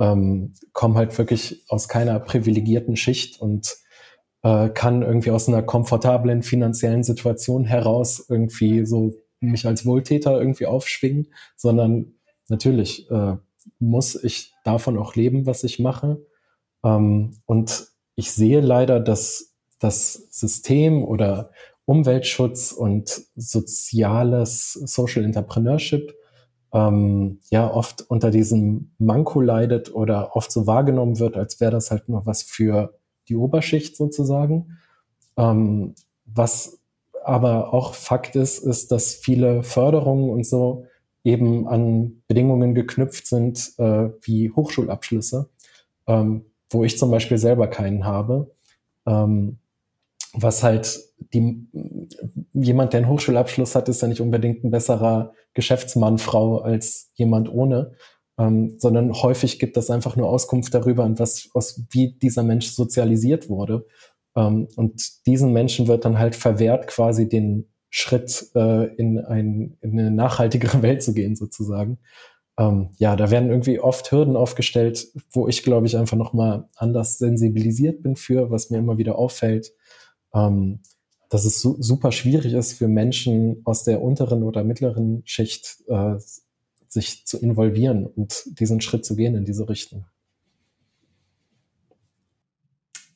ähm, 0.00 0.54
komme 0.72 0.94
halt 0.94 1.16
wirklich 1.18 1.64
aus 1.68 1.88
keiner 1.88 2.18
privilegierten 2.20 2.96
Schicht 2.96 3.40
und 3.40 3.76
äh, 4.42 4.68
kann 4.70 5.02
irgendwie 5.02 5.30
aus 5.30 5.48
einer 5.48 5.62
komfortablen 5.62 6.42
finanziellen 6.42 7.02
Situation 7.02 7.64
heraus 7.64 8.24
irgendwie 8.28 8.86
so 8.86 9.14
mich 9.40 9.66
als 9.66 9.86
Wohltäter 9.86 10.38
irgendwie 10.38 10.66
aufschwingen, 10.66 11.32
sondern 11.56 12.14
natürlich 12.48 13.10
äh, 13.10 13.36
muss 13.78 14.22
ich 14.22 14.52
davon 14.64 14.98
auch 14.98 15.14
leben, 15.14 15.46
was 15.46 15.64
ich 15.64 15.78
mache. 15.78 16.24
Ähm, 16.84 17.40
und 17.46 17.88
ich 18.14 18.32
sehe 18.32 18.60
leider, 18.60 19.00
dass 19.00 19.54
das 19.78 20.14
System 20.30 21.04
oder 21.04 21.50
Umweltschutz 21.88 22.72
und 22.72 23.22
soziales 23.34 24.74
Social 24.74 25.24
Entrepreneurship 25.24 26.14
ähm, 26.74 27.40
ja 27.50 27.72
oft 27.72 28.02
unter 28.10 28.30
diesem 28.30 28.90
Manko 28.98 29.40
leidet 29.40 29.94
oder 29.94 30.36
oft 30.36 30.52
so 30.52 30.66
wahrgenommen 30.66 31.18
wird, 31.18 31.38
als 31.38 31.60
wäre 31.60 31.70
das 31.70 31.90
halt 31.90 32.10
noch 32.10 32.26
was 32.26 32.42
für 32.42 32.98
die 33.28 33.36
Oberschicht 33.36 33.96
sozusagen. 33.96 34.76
Ähm, 35.38 35.94
was 36.26 36.78
aber 37.24 37.72
auch 37.72 37.94
Fakt 37.94 38.36
ist, 38.36 38.58
ist, 38.58 38.92
dass 38.92 39.14
viele 39.14 39.62
Förderungen 39.62 40.28
und 40.28 40.44
so 40.44 40.84
eben 41.24 41.66
an 41.68 42.22
Bedingungen 42.28 42.74
geknüpft 42.74 43.26
sind 43.26 43.72
äh, 43.78 44.10
wie 44.20 44.50
Hochschulabschlüsse, 44.50 45.48
ähm, 46.06 46.44
wo 46.68 46.84
ich 46.84 46.98
zum 46.98 47.10
Beispiel 47.10 47.38
selber 47.38 47.68
keinen 47.68 48.04
habe. 48.04 48.50
Ähm, 49.06 49.56
was 50.32 50.62
halt 50.62 51.00
die, 51.32 51.68
jemand, 52.52 52.92
der 52.92 52.98
einen 52.98 53.08
Hochschulabschluss 53.08 53.74
hat, 53.74 53.88
ist 53.88 54.02
ja 54.02 54.08
nicht 54.08 54.20
unbedingt 54.20 54.64
ein 54.64 54.70
besserer 54.70 55.32
Geschäftsmann, 55.54 56.18
Frau 56.18 56.58
als 56.58 57.10
jemand 57.14 57.52
ohne, 57.52 57.92
ähm, 58.38 58.76
sondern 58.78 59.12
häufig 59.12 59.58
gibt 59.58 59.76
das 59.76 59.90
einfach 59.90 60.16
nur 60.16 60.28
Auskunft 60.28 60.72
darüber, 60.74 61.04
an 61.04 61.18
was, 61.18 61.50
wie 61.90 62.12
dieser 62.18 62.42
Mensch 62.42 62.70
sozialisiert 62.70 63.48
wurde. 63.48 63.86
Ähm, 64.36 64.68
und 64.76 65.26
diesen 65.26 65.52
Menschen 65.52 65.88
wird 65.88 66.04
dann 66.04 66.18
halt 66.18 66.36
verwehrt, 66.36 66.86
quasi 66.86 67.28
den 67.28 67.68
Schritt 67.90 68.50
äh, 68.54 68.94
in, 68.96 69.18
ein, 69.18 69.76
in 69.80 69.98
eine 69.98 70.10
nachhaltigere 70.10 70.82
Welt 70.82 71.02
zu 71.02 71.14
gehen, 71.14 71.36
sozusagen. 71.36 71.98
Ähm, 72.58 72.90
ja, 72.98 73.16
da 73.16 73.30
werden 73.30 73.50
irgendwie 73.50 73.80
oft 73.80 74.10
Hürden 74.10 74.36
aufgestellt, 74.36 75.08
wo 75.30 75.48
ich, 75.48 75.62
glaube 75.62 75.86
ich, 75.86 75.96
einfach 75.96 76.16
nochmal 76.16 76.68
anders 76.76 77.18
sensibilisiert 77.18 78.02
bin 78.02 78.16
für, 78.16 78.50
was 78.50 78.70
mir 78.70 78.78
immer 78.78 78.98
wieder 78.98 79.16
auffällt. 79.16 79.72
Ähm, 80.38 80.80
dass 81.30 81.44
es 81.44 81.60
su 81.60 81.76
super 81.80 82.12
schwierig 82.12 82.54
ist 82.54 82.72
für 82.72 82.88
Menschen 82.88 83.60
aus 83.64 83.84
der 83.84 84.02
unteren 84.02 84.42
oder 84.42 84.64
mittleren 84.64 85.22
Schicht, 85.24 85.78
äh, 85.88 86.16
sich 86.88 87.26
zu 87.26 87.38
involvieren 87.38 88.06
und 88.06 88.44
diesen 88.58 88.80
Schritt 88.80 89.04
zu 89.04 89.14
gehen 89.14 89.34
in 89.34 89.44
diese 89.44 89.68
Richtung. 89.68 90.06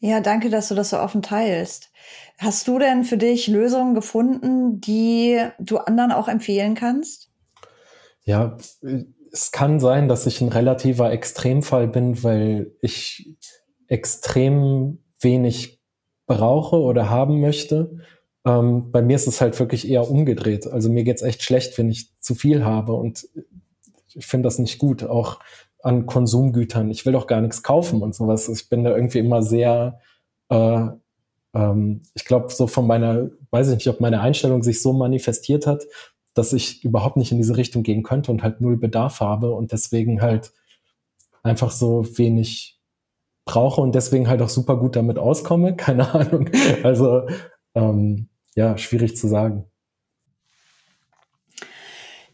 Ja, 0.01 0.21
danke, 0.21 0.51
dass 0.51 0.69
du 0.69 0.75
das 0.75 0.91
so 0.91 0.99
offen 0.99 1.23
teilst. 1.23 1.91
Hast 2.37 2.67
du 2.67 2.79
denn 2.79 3.05
für 3.05 3.17
dich 3.17 3.47
Lösungen 3.47 3.95
gefunden, 3.95 4.81
die 4.81 5.39
du 5.61 5.79
anderen 5.79 6.11
auch 6.11 6.27
empfehlen 6.29 6.75
kannst? 6.75 7.31
Ja, 8.25 8.59
es 9.33 9.53
kann 9.53 9.81
sein, 9.81 10.09
dass 10.09 10.27
ich 10.27 10.41
ein 10.41 10.49
relativer 10.49 11.13
Extremfall 11.13 11.87
bin, 11.87 12.23
weil 12.25 12.73
ich 12.83 13.37
extrem 13.87 14.99
wenig 15.21 15.82
brauche 16.27 16.77
oder 16.77 17.11
haben 17.11 17.41
möchte. 17.41 17.99
Ähm, 18.45 18.91
bei 18.91 19.03
mir 19.03 19.17
ist 19.17 19.27
es 19.27 19.41
halt 19.41 19.59
wirklich 19.59 19.89
eher 19.89 20.11
umgedreht. 20.11 20.67
Also 20.67 20.91
mir 20.91 21.05
geht's 21.05 21.23
echt 21.23 21.43
schlecht, 21.43 21.77
wenn 21.79 21.91
ich 21.91 22.09
zu 22.19 22.35
viel 22.35 22.65
habe 22.65 22.95
und 22.95 23.29
ich 24.15 24.27
finde 24.27 24.47
das 24.47 24.59
nicht 24.59 24.79
gut. 24.79 25.05
Auch 25.05 25.41
an 25.83 26.07
Konsumgütern. 26.07 26.91
Ich 26.91 27.05
will 27.05 27.13
doch 27.13 27.27
gar 27.27 27.41
nichts 27.41 27.63
kaufen 27.63 28.03
und 28.03 28.15
sowas. 28.15 28.49
Ich 28.49 28.69
bin 28.69 28.85
da 28.85 28.95
irgendwie 28.95 29.19
immer 29.19 29.43
sehr, 29.43 30.01
äh, 30.49 30.87
ähm, 31.55 32.03
ich 32.15 32.25
glaube, 32.25 32.53
so 32.53 32.67
von 32.67 32.87
meiner, 32.87 33.31
weiß 33.51 33.69
ich 33.71 33.75
nicht, 33.77 33.89
ob 33.89 34.01
meine 34.01 34.21
Einstellung 34.21 34.63
sich 34.63 34.81
so 34.81 34.93
manifestiert 34.93 35.67
hat, 35.67 35.85
dass 36.35 36.53
ich 36.53 36.85
überhaupt 36.85 37.17
nicht 37.17 37.33
in 37.33 37.39
diese 37.39 37.57
Richtung 37.57 37.83
gehen 37.83 38.03
könnte 38.03 38.31
und 38.31 38.43
halt 38.43 38.61
null 38.61 38.77
Bedarf 38.77 39.21
habe 39.21 39.53
und 39.53 39.73
deswegen 39.73 40.23
halt 40.23 40.53
einfach 41.43 41.71
so 41.71 42.07
wenig 42.17 42.81
brauche 43.45 43.81
und 43.81 43.95
deswegen 43.95 44.29
halt 44.29 44.43
auch 44.43 44.49
super 44.49 44.77
gut 44.77 44.97
damit 44.97 45.19
auskomme. 45.19 45.77
Keine 45.77 46.15
Ahnung. 46.15 46.51
Also 46.83 47.23
ähm, 47.75 48.29
ja, 48.55 48.77
schwierig 48.79 49.17
zu 49.17 49.29
sagen. 49.29 49.65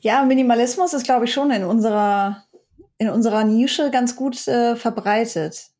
Ja, 0.01 0.25
Minimalismus 0.25 0.92
ist, 0.92 1.05
glaube 1.05 1.25
ich, 1.25 1.33
schon 1.33 1.51
in 1.51 1.64
unserer 1.64 2.44
in 2.99 3.09
unserer 3.09 3.44
Nische 3.44 3.90
ganz 3.90 4.16
gut 4.16 4.47
äh, 4.49 4.75
verbreitet. 4.77 5.71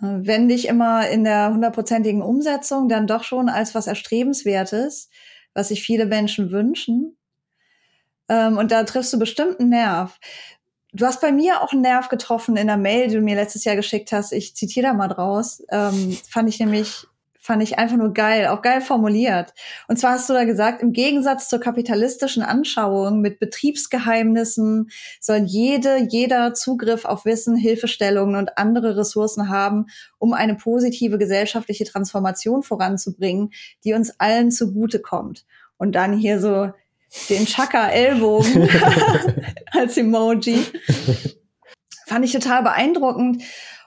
Wenn 0.00 0.46
nicht 0.46 0.66
immer 0.66 1.08
in 1.08 1.24
der 1.24 1.52
hundertprozentigen 1.52 2.22
Umsetzung, 2.22 2.88
dann 2.88 3.06
doch 3.06 3.22
schon 3.24 3.48
als 3.48 3.74
was 3.74 3.86
Erstrebenswertes, 3.86 5.10
was 5.52 5.68
sich 5.68 5.82
viele 5.82 6.06
Menschen 6.06 6.50
wünschen. 6.50 7.18
Ähm, 8.28 8.56
und 8.56 8.72
da 8.72 8.84
triffst 8.84 9.12
du 9.12 9.18
bestimmt 9.18 9.60
einen 9.60 9.70
Nerv. 9.70 10.18
Du 10.92 11.06
hast 11.06 11.20
bei 11.20 11.30
mir 11.30 11.62
auch 11.62 11.72
einen 11.72 11.82
Nerv 11.82 12.08
getroffen 12.08 12.56
in 12.56 12.66
der 12.66 12.76
Mail, 12.76 13.08
die 13.08 13.14
du 13.14 13.20
mir 13.20 13.36
letztes 13.36 13.64
Jahr 13.64 13.76
geschickt 13.76 14.12
hast. 14.12 14.32
Ich 14.32 14.56
zitiere 14.56 14.88
da 14.88 14.92
mal 14.92 15.08
draus. 15.08 15.62
Ähm, 15.70 16.16
fand 16.28 16.48
ich 16.48 16.58
nämlich 16.58 17.06
fand 17.42 17.62
ich 17.62 17.78
einfach 17.78 17.96
nur 17.96 18.12
geil, 18.12 18.46
auch 18.46 18.60
geil 18.60 18.82
formuliert. 18.82 19.54
Und 19.88 19.98
zwar 19.98 20.12
hast 20.12 20.28
du 20.28 20.34
da 20.34 20.44
gesagt, 20.44 20.82
im 20.82 20.92
Gegensatz 20.92 21.48
zur 21.48 21.58
kapitalistischen 21.58 22.42
Anschauung 22.42 23.22
mit 23.22 23.40
Betriebsgeheimnissen 23.40 24.90
soll 25.20 25.38
jede, 25.38 26.06
jeder 26.10 26.52
Zugriff 26.52 27.06
auf 27.06 27.24
Wissen, 27.24 27.56
Hilfestellungen 27.56 28.36
und 28.36 28.58
andere 28.58 28.96
Ressourcen 28.96 29.48
haben, 29.48 29.86
um 30.18 30.34
eine 30.34 30.54
positive 30.54 31.16
gesellschaftliche 31.16 31.84
Transformation 31.84 32.62
voranzubringen, 32.62 33.52
die 33.84 33.94
uns 33.94 34.20
allen 34.20 34.50
zugutekommt. 34.50 35.46
Und 35.78 35.92
dann 35.92 36.12
hier 36.12 36.40
so 36.40 36.72
den 37.28 37.46
Chaka-Ellbogen 37.46 38.68
als 39.72 39.96
Emoji. 39.96 40.64
Fand 42.06 42.24
ich 42.24 42.32
total 42.32 42.62
beeindruckend. 42.62 43.42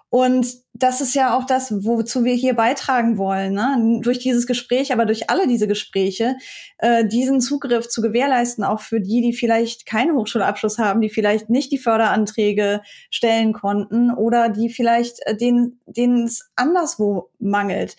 Und 0.09 0.45
das 0.73 1.01
ist 1.01 1.15
ja 1.15 1.35
auch 1.35 1.45
das, 1.45 1.83
wozu 1.85 2.23
wir 2.23 2.35
hier 2.35 2.53
beitragen 2.53 3.17
wollen, 3.17 3.53
ne? 3.53 3.99
durch 4.03 4.19
dieses 4.19 4.45
Gespräch, 4.45 4.93
aber 4.93 5.05
durch 5.05 5.31
alle 5.31 5.47
diese 5.47 5.67
Gespräche, 5.67 6.35
äh, 6.77 7.03
diesen 7.03 7.41
Zugriff 7.41 7.87
zu 7.89 7.99
gewährleisten, 8.03 8.63
auch 8.63 8.79
für 8.79 9.01
die, 9.01 9.21
die 9.21 9.33
vielleicht 9.33 9.87
keinen 9.87 10.15
Hochschulabschluss 10.15 10.77
haben, 10.77 11.01
die 11.01 11.09
vielleicht 11.09 11.49
nicht 11.49 11.71
die 11.71 11.79
Förderanträge 11.79 12.81
stellen 13.09 13.53
konnten 13.53 14.11
oder 14.11 14.49
die 14.49 14.69
vielleicht 14.69 15.17
äh, 15.25 15.35
denen, 15.35 15.79
denen 15.87 16.25
es 16.25 16.47
anderswo 16.55 17.31
mangelt. 17.39 17.95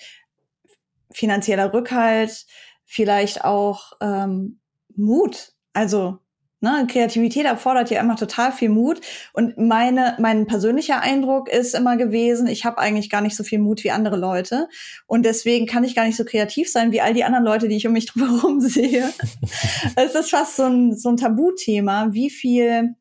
Finanzieller 1.11 1.73
Rückhalt, 1.73 2.47
vielleicht 2.85 3.45
auch 3.45 3.93
ähm, 4.01 4.61
Mut. 4.97 5.53
Also 5.73 6.21
Ne? 6.65 6.87
Kreativität 6.89 7.45
erfordert 7.45 7.91
ja 7.91 8.01
immer 8.01 8.17
total 8.17 8.51
viel 8.51 8.71
Mut. 8.71 9.03
Und 9.35 9.59
meine, 9.59 10.17
mein 10.19 10.47
persönlicher 10.47 11.03
Eindruck 11.03 11.51
ist 11.51 11.75
immer 11.75 11.99
gewesen, 11.99 12.47
ich 12.47 12.65
habe 12.65 12.79
eigentlich 12.79 13.11
gar 13.11 13.21
nicht 13.21 13.37
so 13.37 13.45
viel 13.45 13.59
Mut 13.59 13.85
wie 13.85 13.91
andere 13.91 14.17
Leute. 14.17 14.69
Und 15.07 15.27
deswegen 15.27 15.67
kann 15.67 15.85
ich 15.85 15.95
gar 15.95 16.07
nicht 16.07 16.17
so 16.17 16.25
kreativ 16.25 16.73
sein 16.73 16.91
wie 16.91 17.03
all 17.03 17.13
die 17.13 17.23
anderen 17.23 17.45
Leute, 17.45 17.69
die 17.69 17.77
ich 17.77 17.87
um 17.87 17.93
mich 17.93 18.07
drumherum 18.13 18.63
sehe. 18.63 19.13
es 19.97 20.15
ist 20.15 20.31
fast 20.31 20.57
so 20.57 20.63
ein, 20.63 20.97
so 20.97 21.11
ein 21.11 21.19
Tabuthema, 21.19 22.09
wie 22.13 22.31
viel 22.31 22.95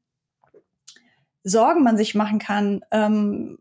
Sorgen 1.45 1.83
man 1.83 1.95
sich 1.95 2.15
machen 2.15 2.39
kann, 2.39 2.81
ähm, 2.91 3.59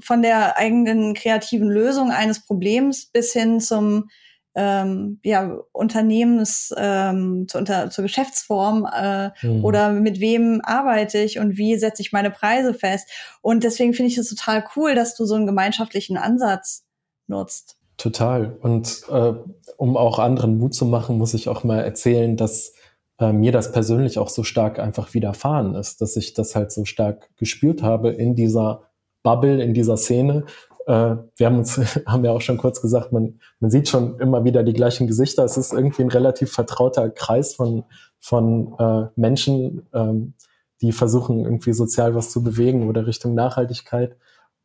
von 0.00 0.20
der 0.20 0.58
eigenen 0.58 1.14
kreativen 1.14 1.70
Lösung 1.70 2.10
eines 2.10 2.44
Problems 2.44 3.06
bis 3.06 3.32
hin 3.32 3.60
zum 3.60 4.10
ähm, 4.54 5.20
ja, 5.24 5.58
Unternehmens, 5.72 6.74
ähm, 6.76 7.46
zu, 7.48 7.58
unter, 7.58 7.90
zur 7.90 8.02
Geschäftsform 8.02 8.86
äh, 8.92 9.30
mhm. 9.42 9.64
oder 9.64 9.90
mit 9.92 10.20
wem 10.20 10.60
arbeite 10.62 11.18
ich 11.18 11.38
und 11.38 11.56
wie 11.56 11.76
setze 11.76 12.02
ich 12.02 12.12
meine 12.12 12.30
Preise 12.30 12.74
fest. 12.74 13.08
Und 13.40 13.64
deswegen 13.64 13.94
finde 13.94 14.10
ich 14.10 14.18
es 14.18 14.28
total 14.28 14.64
cool, 14.76 14.94
dass 14.94 15.14
du 15.14 15.24
so 15.24 15.34
einen 15.34 15.46
gemeinschaftlichen 15.46 16.16
Ansatz 16.16 16.84
nutzt. 17.26 17.76
Total. 17.96 18.56
Und 18.60 19.04
äh, 19.10 19.32
um 19.76 19.96
auch 19.96 20.18
anderen 20.18 20.58
Mut 20.58 20.74
zu 20.74 20.84
machen, 20.84 21.18
muss 21.18 21.34
ich 21.34 21.48
auch 21.48 21.64
mal 21.64 21.80
erzählen, 21.80 22.36
dass 22.36 22.74
äh, 23.18 23.32
mir 23.32 23.52
das 23.52 23.72
persönlich 23.72 24.18
auch 24.18 24.28
so 24.28 24.42
stark 24.42 24.78
einfach 24.78 25.14
widerfahren 25.14 25.74
ist, 25.74 26.00
dass 26.00 26.16
ich 26.16 26.34
das 26.34 26.54
halt 26.56 26.72
so 26.72 26.84
stark 26.84 27.30
gespürt 27.36 27.82
habe 27.82 28.10
in 28.10 28.34
dieser 28.34 28.90
Bubble, 29.22 29.62
in 29.62 29.72
dieser 29.72 29.96
Szene, 29.96 30.44
wir 30.86 31.46
haben 31.46 31.58
uns, 31.58 31.76
haben 32.06 32.24
ja 32.24 32.32
auch 32.32 32.40
schon 32.40 32.58
kurz 32.58 32.80
gesagt, 32.80 33.12
man, 33.12 33.40
man 33.60 33.70
sieht 33.70 33.88
schon 33.88 34.18
immer 34.18 34.44
wieder 34.44 34.62
die 34.62 34.72
gleichen 34.72 35.06
Gesichter. 35.06 35.44
Es 35.44 35.56
ist 35.56 35.72
irgendwie 35.72 36.02
ein 36.02 36.10
relativ 36.10 36.52
vertrauter 36.52 37.10
Kreis 37.10 37.54
von, 37.54 37.84
von 38.20 38.74
äh, 38.78 39.08
Menschen, 39.16 39.86
ähm, 39.92 40.34
die 40.80 40.92
versuchen, 40.92 41.44
irgendwie 41.44 41.72
sozial 41.72 42.14
was 42.14 42.30
zu 42.30 42.42
bewegen 42.42 42.88
oder 42.88 43.06
Richtung 43.06 43.34
Nachhaltigkeit. 43.34 44.16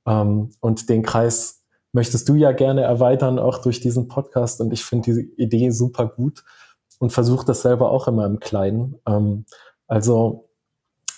Ähm, 0.07 0.51
und 0.59 0.89
den 0.89 1.03
Kreis 1.03 1.63
möchtest 1.93 2.27
du 2.29 2.35
ja 2.35 2.51
gerne 2.51 2.81
erweitern, 2.81 3.39
auch 3.39 3.59
durch 3.59 3.79
diesen 3.79 4.07
Podcast. 4.07 4.61
Und 4.61 4.73
ich 4.73 4.83
finde 4.83 5.05
diese 5.05 5.21
Idee 5.21 5.69
super 5.69 6.07
gut 6.07 6.43
und 6.99 7.11
versuche 7.11 7.45
das 7.45 7.61
selber 7.61 7.91
auch 7.91 8.07
immer 8.07 8.25
im 8.25 8.39
Kleinen. 8.39 8.95
Ähm, 9.07 9.45
also 9.87 10.49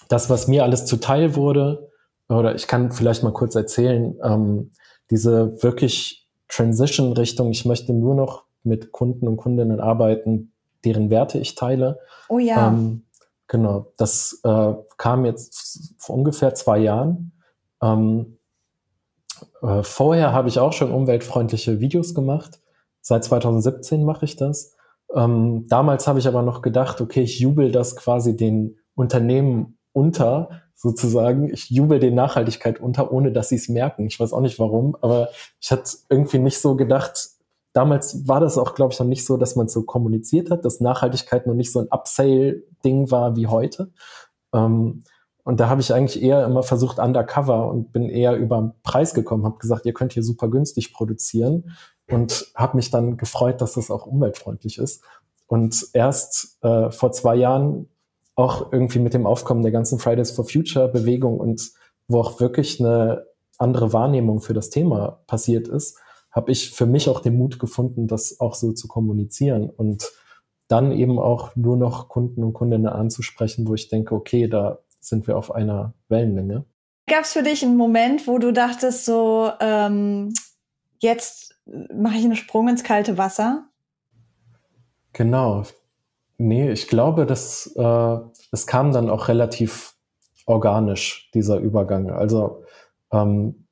das, 0.09 0.29
was 0.29 0.47
mir 0.47 0.63
alles 0.63 0.85
zuteil 0.85 1.35
wurde, 1.35 1.89
oder 2.27 2.55
ich 2.55 2.67
kann 2.67 2.91
vielleicht 2.91 3.23
mal 3.23 3.33
kurz 3.33 3.55
erzählen, 3.55 4.15
ähm, 4.23 4.71
diese 5.09 5.61
wirklich 5.63 6.27
Transition 6.47 7.13
Richtung, 7.13 7.51
ich 7.51 7.65
möchte 7.65 7.93
nur 7.93 8.15
noch 8.15 8.45
mit 8.63 8.91
Kunden 8.91 9.27
und 9.27 9.37
Kundinnen 9.37 9.79
arbeiten, 9.79 10.53
deren 10.83 11.09
Werte 11.09 11.39
ich 11.39 11.55
teile. 11.55 11.99
Oh 12.27 12.39
ja. 12.39 12.69
Ähm, 12.69 13.03
genau, 13.47 13.87
das 13.97 14.39
äh, 14.43 14.73
kam 14.97 15.25
jetzt 15.25 15.93
vor 15.97 16.15
ungefähr 16.15 16.53
zwei 16.55 16.79
Jahren. 16.79 17.31
Ähm, 17.81 18.37
äh, 19.61 19.83
vorher 19.83 20.33
habe 20.33 20.49
ich 20.49 20.59
auch 20.59 20.73
schon 20.73 20.91
umweltfreundliche 20.91 21.79
Videos 21.79 22.13
gemacht. 22.13 22.59
Seit 23.01 23.23
2017 23.23 24.03
mache 24.03 24.25
ich 24.25 24.35
das. 24.35 24.75
Ähm, 25.15 25.65
damals 25.67 26.07
habe 26.07 26.19
ich 26.19 26.27
aber 26.27 26.41
noch 26.41 26.61
gedacht, 26.61 27.01
okay, 27.01 27.21
ich 27.21 27.39
jubel 27.39 27.71
das 27.71 27.95
quasi 27.95 28.35
den 28.35 28.77
Unternehmen 28.95 29.77
unter, 29.93 30.49
sozusagen. 30.81 31.51
Ich 31.51 31.69
jubel 31.69 31.99
den 31.99 32.15
Nachhaltigkeit 32.15 32.79
unter, 32.79 33.11
ohne 33.11 33.33
dass 33.33 33.49
sie 33.49 33.57
es 33.57 33.67
merken. 33.67 34.07
Ich 34.07 34.17
weiß 34.17 34.31
auch 34.31 34.39
nicht 34.39 34.59
warum, 34.59 34.95
aber 35.01 35.27
ich 35.59 35.71
hatte 35.71 35.97
irgendwie 36.07 36.39
nicht 36.39 36.59
so 36.59 36.77
gedacht, 36.77 37.31
damals 37.73 38.29
war 38.29 38.39
das 38.39 38.57
auch, 38.57 38.75
glaube 38.75 38.93
ich, 38.93 38.99
noch 38.99 39.05
nicht 39.05 39.25
so, 39.25 39.35
dass 39.35 39.57
man 39.57 39.67
so 39.67 39.83
kommuniziert 39.83 40.49
hat, 40.49 40.63
dass 40.63 40.79
Nachhaltigkeit 40.79 41.47
noch 41.47 41.53
nicht 41.53 41.73
so 41.73 41.79
ein 41.79 41.91
Upsale-Ding 41.91 43.11
war 43.11 43.35
wie 43.35 43.47
heute. 43.47 43.91
Ähm, 44.53 45.03
und 45.43 45.59
da 45.59 45.67
habe 45.67 45.81
ich 45.81 45.93
eigentlich 45.93 46.23
eher 46.23 46.45
immer 46.45 46.63
versucht, 46.63 46.97
undercover 46.97 47.67
und 47.67 47.91
bin 47.91 48.07
eher 48.07 48.37
über 48.37 48.61
den 48.61 48.71
Preis 48.81 49.13
gekommen, 49.13 49.43
habe 49.43 49.57
gesagt, 49.57 49.85
ihr 49.85 49.93
könnt 49.93 50.13
hier 50.13 50.23
super 50.23 50.47
günstig 50.47 50.93
produzieren 50.93 51.75
und 52.09 52.53
habe 52.55 52.77
mich 52.77 52.89
dann 52.89 53.17
gefreut, 53.17 53.59
dass 53.59 53.73
das 53.73 53.91
auch 53.91 54.05
umweltfreundlich 54.05 54.77
ist. 54.77 55.03
Und 55.45 55.87
erst 55.91 56.57
äh, 56.63 56.89
vor 56.91 57.11
zwei 57.11 57.35
Jahren 57.35 57.89
auch 58.39 58.71
irgendwie 58.71 58.99
mit 58.99 59.13
dem 59.13 59.27
Aufkommen 59.27 59.63
der 59.63 59.71
ganzen 59.73 59.99
Fridays 59.99 60.31
for 60.31 60.45
Future 60.45 60.87
Bewegung 60.87 61.39
und 61.39 61.71
wo 62.07 62.21
auch 62.21 62.39
wirklich 62.39 62.79
eine 62.79 63.25
andere 63.57 63.91
Wahrnehmung 63.91 64.39
für 64.39 64.53
das 64.53 64.69
Thema 64.69 65.21
passiert 65.27 65.67
ist, 65.67 65.99
habe 66.31 66.49
ich 66.51 66.71
für 66.71 66.85
mich 66.85 67.09
auch 67.09 67.19
den 67.19 67.35
Mut 67.35 67.59
gefunden, 67.59 68.07
das 68.07 68.39
auch 68.39 68.55
so 68.55 68.71
zu 68.71 68.87
kommunizieren 68.87 69.69
und 69.69 70.09
dann 70.69 70.93
eben 70.93 71.19
auch 71.19 71.53
nur 71.57 71.75
noch 71.75 72.07
Kunden 72.07 72.43
und 72.43 72.53
Kundinnen 72.53 72.87
anzusprechen, 72.87 73.67
wo 73.67 73.73
ich 73.73 73.89
denke, 73.89 74.15
okay, 74.15 74.47
da 74.47 74.79
sind 75.01 75.27
wir 75.27 75.37
auf 75.37 75.53
einer 75.53 75.93
Wellenlänge. 76.07 76.63
Gab 77.07 77.23
es 77.23 77.33
für 77.33 77.43
dich 77.43 77.65
einen 77.65 77.75
Moment, 77.75 78.25
wo 78.25 78.37
du 78.37 78.53
dachtest, 78.53 79.03
so 79.03 79.51
ähm, 79.59 80.33
jetzt 80.99 81.59
mache 81.65 82.17
ich 82.17 82.23
einen 82.23 82.35
Sprung 82.37 82.69
ins 82.69 82.83
kalte 82.83 83.17
Wasser? 83.17 83.67
Genau. 85.11 85.63
Nee, 86.41 86.71
ich 86.71 86.87
glaube, 86.87 87.25
dass 87.25 87.67
äh, 87.75 88.17
es 88.53 88.65
kam 88.65 88.93
dann 88.93 89.09
auch 89.09 89.27
relativ 89.27 89.93
organisch, 90.45 91.29
dieser 91.33 91.57
Übergang. 91.57 92.09
Also 92.11 92.63
ähm, 93.11 93.67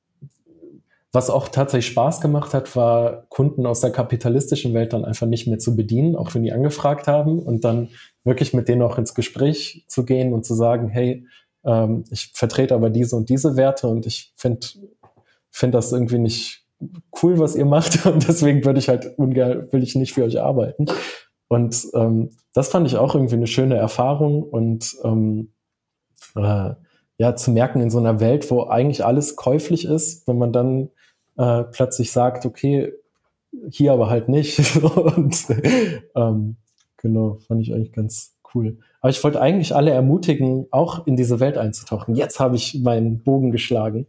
was 1.14 1.30
auch 1.30 1.48
tatsächlich 1.48 1.94
Spaß 1.94 2.20
gemacht 2.20 2.54
hat, 2.54 2.76
war 2.76 3.26
Kunden 3.30 3.66
aus 3.66 3.80
der 3.80 3.92
kapitalistischen 3.92 4.74
Welt 4.74 4.92
dann 4.92 5.06
einfach 5.06 5.28
nicht 5.28 5.48
mehr 5.48 5.60
zu 5.60 5.78
bedienen, 5.78 6.18
auch 6.18 6.36
wenn 6.36 6.44
die 6.44 6.52
angefragt 6.52 7.08
haben 7.08 7.40
und 7.40 7.64
dann 7.64 7.88
wirklich 8.26 8.54
mit 8.54 8.68
denen 8.68 8.82
auch 8.82 8.98
ins 8.98 9.16
Gespräch 9.16 9.86
zu 9.88 10.04
gehen 10.04 10.34
und 10.34 10.46
zu 10.46 10.54
sagen, 10.54 10.90
hey, 10.90 11.26
ähm, 11.64 12.04
ich 12.12 12.32
vertrete 12.34 12.76
aber 12.76 12.90
diese 12.90 13.16
und 13.16 13.30
diese 13.30 13.56
Werte 13.56 13.88
und 13.88 14.06
ich 14.06 14.34
finde 14.36 14.68
find 15.52 15.74
das 15.74 15.94
irgendwie 15.94 16.20
nicht 16.20 16.66
cool, 17.24 17.40
was 17.40 17.56
ihr 17.56 17.66
macht 17.66 18.06
und 18.06 18.28
deswegen 18.28 18.66
würde 18.66 18.80
ich 18.80 18.90
halt 18.90 19.18
ungern, 19.18 19.72
will 19.72 19.84
ich 19.84 19.96
nicht 19.96 20.14
für 20.14 20.26
euch 20.26 20.42
arbeiten. 20.42 20.88
Und 21.48 21.88
ähm, 21.94 22.32
das 22.54 22.70
fand 22.70 22.88
ich 22.88 22.98
auch 22.98 23.16
irgendwie 23.16 23.36
eine 23.36 23.48
schöne 23.48 23.76
Erfahrung 23.76 24.44
und 24.44 24.96
ähm, 25.04 25.52
äh, 26.36 26.72
ja, 27.20 27.36
zu 27.36 27.52
merken 27.52 27.82
in 27.82 27.90
so 27.90 27.98
einer 27.98 28.20
Welt, 28.20 28.50
wo 28.52 28.64
eigentlich 28.64 29.04
alles 29.04 29.36
käuflich 29.36 29.86
ist, 29.86 30.28
wenn 30.28 30.38
man 30.38 30.54
dann 30.54 30.90
äh, 31.38 31.64
plötzlich 31.64 32.12
sagt, 32.12 32.46
okay, 32.46 32.94
hier 33.70 33.94
aber 33.94 34.10
halt 34.10 34.30
nicht. 34.30 34.82
und 34.84 35.46
ähm, 36.16 36.58
genau, 36.98 37.40
fand 37.48 37.62
ich 37.62 37.74
eigentlich 37.74 37.94
ganz 37.94 38.36
cool. 38.54 38.78
Aber 39.02 39.10
ich 39.10 39.24
wollte 39.24 39.42
eigentlich 39.42 39.76
alle 39.76 39.92
ermutigen, 39.92 40.68
auch 40.72 41.06
in 41.08 41.16
diese 41.16 41.40
Welt 41.40 41.58
einzutauchen. 41.58 42.16
Jetzt 42.16 42.40
habe 42.40 42.56
ich 42.56 42.82
meinen 42.84 43.24
Bogen 43.24 43.52
geschlagen. 43.52 44.08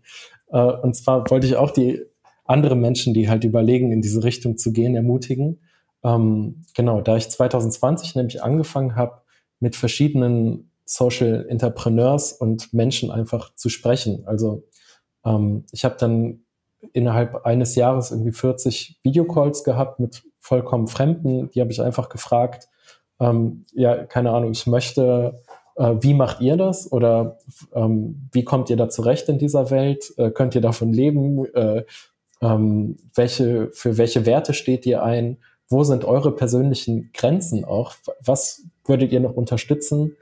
Äh, 0.50 0.60
und 0.60 0.94
zwar 0.94 1.30
wollte 1.30 1.46
ich 1.46 1.56
auch 1.56 1.70
die 1.70 2.02
anderen 2.44 2.80
Menschen, 2.80 3.14
die 3.14 3.28
halt 3.28 3.44
überlegen, 3.44 3.92
in 3.92 4.00
diese 4.00 4.24
Richtung 4.24 4.56
zu 4.56 4.72
gehen, 4.72 4.94
ermutigen. 4.94 5.60
Ähm, 6.04 6.64
genau, 6.74 7.00
da 7.00 7.16
ich 7.16 7.28
2020 7.28 8.14
nämlich 8.14 8.42
angefangen 8.42 8.96
habe, 8.96 9.22
mit 9.60 9.76
verschiedenen 9.76 10.70
Social 10.84 11.46
Entrepreneurs 11.48 12.32
und 12.32 12.72
Menschen 12.72 13.10
einfach 13.10 13.54
zu 13.54 13.68
sprechen. 13.68 14.22
Also 14.26 14.64
ähm, 15.24 15.64
ich 15.72 15.84
habe 15.84 15.96
dann 15.98 16.40
innerhalb 16.92 17.44
eines 17.44 17.74
Jahres 17.74 18.10
irgendwie 18.10 18.32
40 18.32 19.00
Videocalls 19.02 19.64
gehabt 19.64 20.00
mit 20.00 20.22
vollkommen 20.40 20.86
Fremden. 20.86 21.50
Die 21.50 21.60
habe 21.60 21.72
ich 21.72 21.82
einfach 21.82 22.08
gefragt, 22.08 22.68
ähm, 23.20 23.66
ja, 23.72 24.04
keine 24.04 24.30
Ahnung, 24.30 24.52
ich 24.52 24.66
möchte, 24.66 25.42
äh, 25.76 25.94
wie 26.00 26.14
macht 26.14 26.40
ihr 26.40 26.56
das? 26.56 26.90
Oder 26.90 27.38
ähm, 27.74 28.28
wie 28.32 28.44
kommt 28.44 28.70
ihr 28.70 28.76
da 28.76 28.88
zurecht 28.88 29.28
in 29.28 29.38
dieser 29.38 29.70
Welt? 29.70 30.12
Äh, 30.16 30.30
könnt 30.30 30.54
ihr 30.54 30.60
davon 30.60 30.92
leben? 30.92 31.44
Äh, 31.54 31.84
ähm, 32.40 32.96
welche, 33.14 33.70
für 33.72 33.98
welche 33.98 34.24
Werte 34.24 34.54
steht 34.54 34.86
ihr 34.86 35.02
ein? 35.02 35.38
Wo 35.68 35.84
sind 35.84 36.04
eure 36.04 36.34
persönlichen 36.34 37.10
Grenzen 37.12 37.64
auch? 37.64 37.94
Was 38.24 38.62
würdet 38.86 39.12
ihr 39.12 39.20
noch 39.20 39.34
unterstützen? 39.34 40.16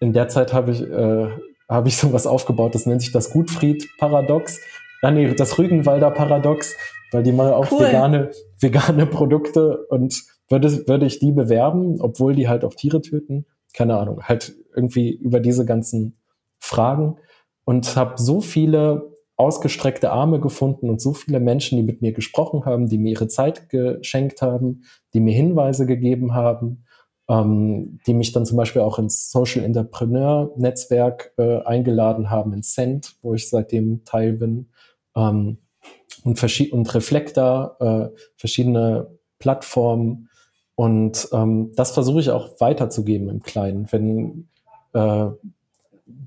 In 0.00 0.12
der 0.12 0.28
Zeit 0.28 0.52
habe 0.52 0.72
ich, 0.72 0.82
äh, 0.82 1.28
habe 1.68 1.88
ich 1.88 1.96
sowas 1.98 2.26
aufgebaut, 2.26 2.74
das 2.74 2.86
nennt 2.86 3.02
sich 3.02 3.12
das 3.12 3.30
Gutfried-Paradox. 3.30 4.60
Ah, 5.02 5.10
nee, 5.10 5.32
das 5.34 5.58
Rügenwalder 5.58 6.10
Paradox, 6.10 6.74
weil 7.12 7.22
die 7.22 7.32
mal 7.32 7.52
auch 7.52 7.70
cool. 7.72 7.86
vegane, 7.86 8.30
vegane 8.58 9.06
Produkte 9.06 9.86
und 9.86 10.22
würde, 10.48 10.86
würde 10.88 11.06
ich 11.06 11.20
die 11.20 11.32
bewerben, 11.32 12.00
obwohl 12.00 12.34
die 12.34 12.48
halt 12.48 12.64
auch 12.64 12.74
Tiere 12.74 13.00
töten? 13.00 13.46
Keine 13.72 13.96
Ahnung, 13.96 14.22
halt 14.22 14.54
irgendwie 14.74 15.10
über 15.10 15.40
diese 15.40 15.64
ganzen 15.64 16.18
Fragen 16.58 17.16
und 17.64 17.96
habe 17.96 18.20
so 18.20 18.40
viele 18.40 19.09
ausgestreckte 19.40 20.12
Arme 20.12 20.38
gefunden 20.38 20.90
und 20.90 21.00
so 21.00 21.14
viele 21.14 21.40
Menschen, 21.40 21.76
die 21.76 21.82
mit 21.82 22.02
mir 22.02 22.12
gesprochen 22.12 22.66
haben, 22.66 22.88
die 22.88 22.98
mir 22.98 23.12
ihre 23.12 23.26
Zeit 23.26 23.70
geschenkt 23.70 24.42
haben, 24.42 24.82
die 25.14 25.20
mir 25.20 25.32
Hinweise 25.32 25.86
gegeben 25.86 26.34
haben, 26.34 26.84
ähm, 27.26 28.00
die 28.06 28.12
mich 28.12 28.32
dann 28.32 28.44
zum 28.44 28.58
Beispiel 28.58 28.82
auch 28.82 28.98
ins 28.98 29.30
Social 29.30 29.64
Entrepreneur 29.64 30.52
Netzwerk 30.56 31.32
äh, 31.38 31.62
eingeladen 31.62 32.28
haben, 32.28 32.52
in 32.52 32.62
Cent, 32.62 33.16
wo 33.22 33.32
ich 33.32 33.48
seitdem 33.48 34.04
Teil 34.04 34.34
bin 34.34 34.68
ähm, 35.16 35.56
und, 36.22 36.72
und 36.72 36.94
Reflektor, 36.94 37.76
äh, 37.80 38.16
verschiedene 38.36 39.16
Plattformen. 39.38 40.28
Und 40.74 41.28
ähm, 41.32 41.72
das 41.76 41.92
versuche 41.92 42.20
ich 42.20 42.30
auch 42.30 42.60
weiterzugeben 42.60 43.30
im 43.30 43.42
Kleinen. 43.42 43.90
Wenn, 43.90 44.48
äh, 44.92 45.30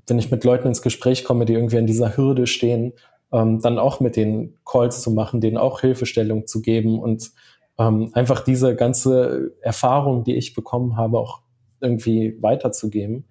wenn 0.06 0.18
ich 0.18 0.30
mit 0.30 0.44
Leuten 0.44 0.68
ins 0.68 0.82
Gespräch 0.82 1.24
komme, 1.24 1.44
die 1.44 1.54
irgendwie 1.54 1.78
an 1.78 1.86
dieser 1.86 2.16
Hürde 2.16 2.46
stehen, 2.46 2.92
ähm, 3.32 3.60
dann 3.60 3.78
auch 3.78 4.00
mit 4.00 4.16
den 4.16 4.56
Calls 4.64 5.02
zu 5.02 5.10
machen, 5.10 5.40
denen 5.40 5.56
auch 5.56 5.80
Hilfestellung 5.80 6.46
zu 6.46 6.62
geben 6.62 6.98
und 6.98 7.32
ähm, 7.78 8.10
einfach 8.12 8.40
diese 8.40 8.76
ganze 8.76 9.52
Erfahrung, 9.60 10.24
die 10.24 10.36
ich 10.36 10.54
bekommen 10.54 10.96
habe, 10.96 11.18
auch 11.18 11.42
irgendwie 11.80 12.38
weiterzugeben. 12.40 13.26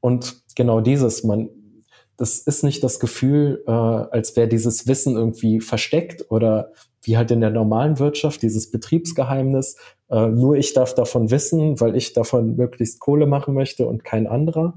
Und 0.00 0.36
genau 0.56 0.80
dieses, 0.80 1.24
man, 1.24 1.48
das 2.16 2.38
ist 2.38 2.64
nicht 2.64 2.82
das 2.82 3.00
Gefühl, 3.00 3.62
äh, 3.66 3.70
als 3.70 4.36
wäre 4.36 4.48
dieses 4.48 4.86
Wissen 4.86 5.16
irgendwie 5.16 5.60
versteckt 5.60 6.30
oder 6.30 6.72
wie 7.02 7.16
halt 7.16 7.30
in 7.30 7.40
der 7.40 7.50
normalen 7.50 7.98
Wirtschaft, 7.98 8.42
dieses 8.42 8.70
Betriebsgeheimnis. 8.70 9.76
Äh, 10.10 10.28
nur 10.28 10.56
ich 10.56 10.72
darf 10.74 10.94
davon 10.94 11.30
wissen, 11.30 11.80
weil 11.80 11.96
ich 11.96 12.12
davon 12.12 12.56
möglichst 12.56 13.00
Kohle 13.00 13.26
machen 13.26 13.54
möchte 13.54 13.86
und 13.86 14.04
kein 14.04 14.26
anderer, 14.26 14.74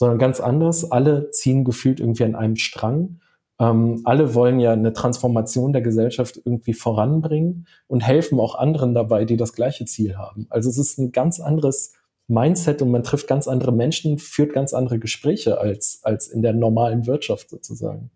sondern 0.00 0.18
ganz 0.18 0.40
anders. 0.40 0.90
Alle 0.90 1.30
ziehen 1.30 1.62
gefühlt 1.62 2.00
irgendwie 2.00 2.24
an 2.24 2.34
einem 2.34 2.56
Strang. 2.56 3.20
Ähm, 3.60 4.00
alle 4.04 4.34
wollen 4.34 4.58
ja 4.58 4.72
eine 4.72 4.94
Transformation 4.94 5.74
der 5.74 5.82
Gesellschaft 5.82 6.40
irgendwie 6.42 6.72
voranbringen 6.72 7.66
und 7.86 8.00
helfen 8.00 8.40
auch 8.40 8.54
anderen 8.54 8.94
dabei, 8.94 9.26
die 9.26 9.36
das 9.36 9.52
gleiche 9.52 9.84
Ziel 9.84 10.16
haben. 10.16 10.46
Also 10.48 10.70
es 10.70 10.78
ist 10.78 10.96
ein 10.96 11.12
ganz 11.12 11.38
anderes 11.38 11.92
Mindset 12.28 12.80
und 12.80 12.90
man 12.90 13.02
trifft 13.02 13.28
ganz 13.28 13.46
andere 13.46 13.72
Menschen, 13.72 14.18
führt 14.18 14.54
ganz 14.54 14.72
andere 14.72 14.98
Gespräche 14.98 15.58
als, 15.58 16.00
als 16.02 16.28
in 16.28 16.40
der 16.40 16.54
normalen 16.54 17.06
Wirtschaft 17.06 17.50
sozusagen. 17.50 18.10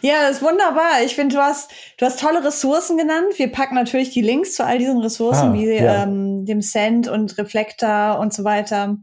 Ja, 0.00 0.14
das 0.22 0.38
ist 0.38 0.42
wunderbar. 0.42 1.04
Ich 1.04 1.14
finde, 1.14 1.34
du 1.36 1.42
hast, 1.42 1.70
du 1.98 2.06
hast 2.06 2.20
tolle 2.20 2.42
Ressourcen 2.42 2.96
genannt. 2.96 3.34
Wir 3.36 3.52
packen 3.52 3.74
natürlich 3.74 4.12
die 4.12 4.22
Links 4.22 4.54
zu 4.54 4.64
all 4.64 4.78
diesen 4.78 5.02
Ressourcen, 5.02 5.50
ah, 5.50 5.52
wie 5.52 5.74
ja. 5.74 6.04
ähm, 6.04 6.46
dem 6.46 6.62
Send 6.62 7.06
und 7.06 7.36
Reflektor 7.36 8.18
und 8.18 8.32
so 8.32 8.44
weiter 8.44 8.96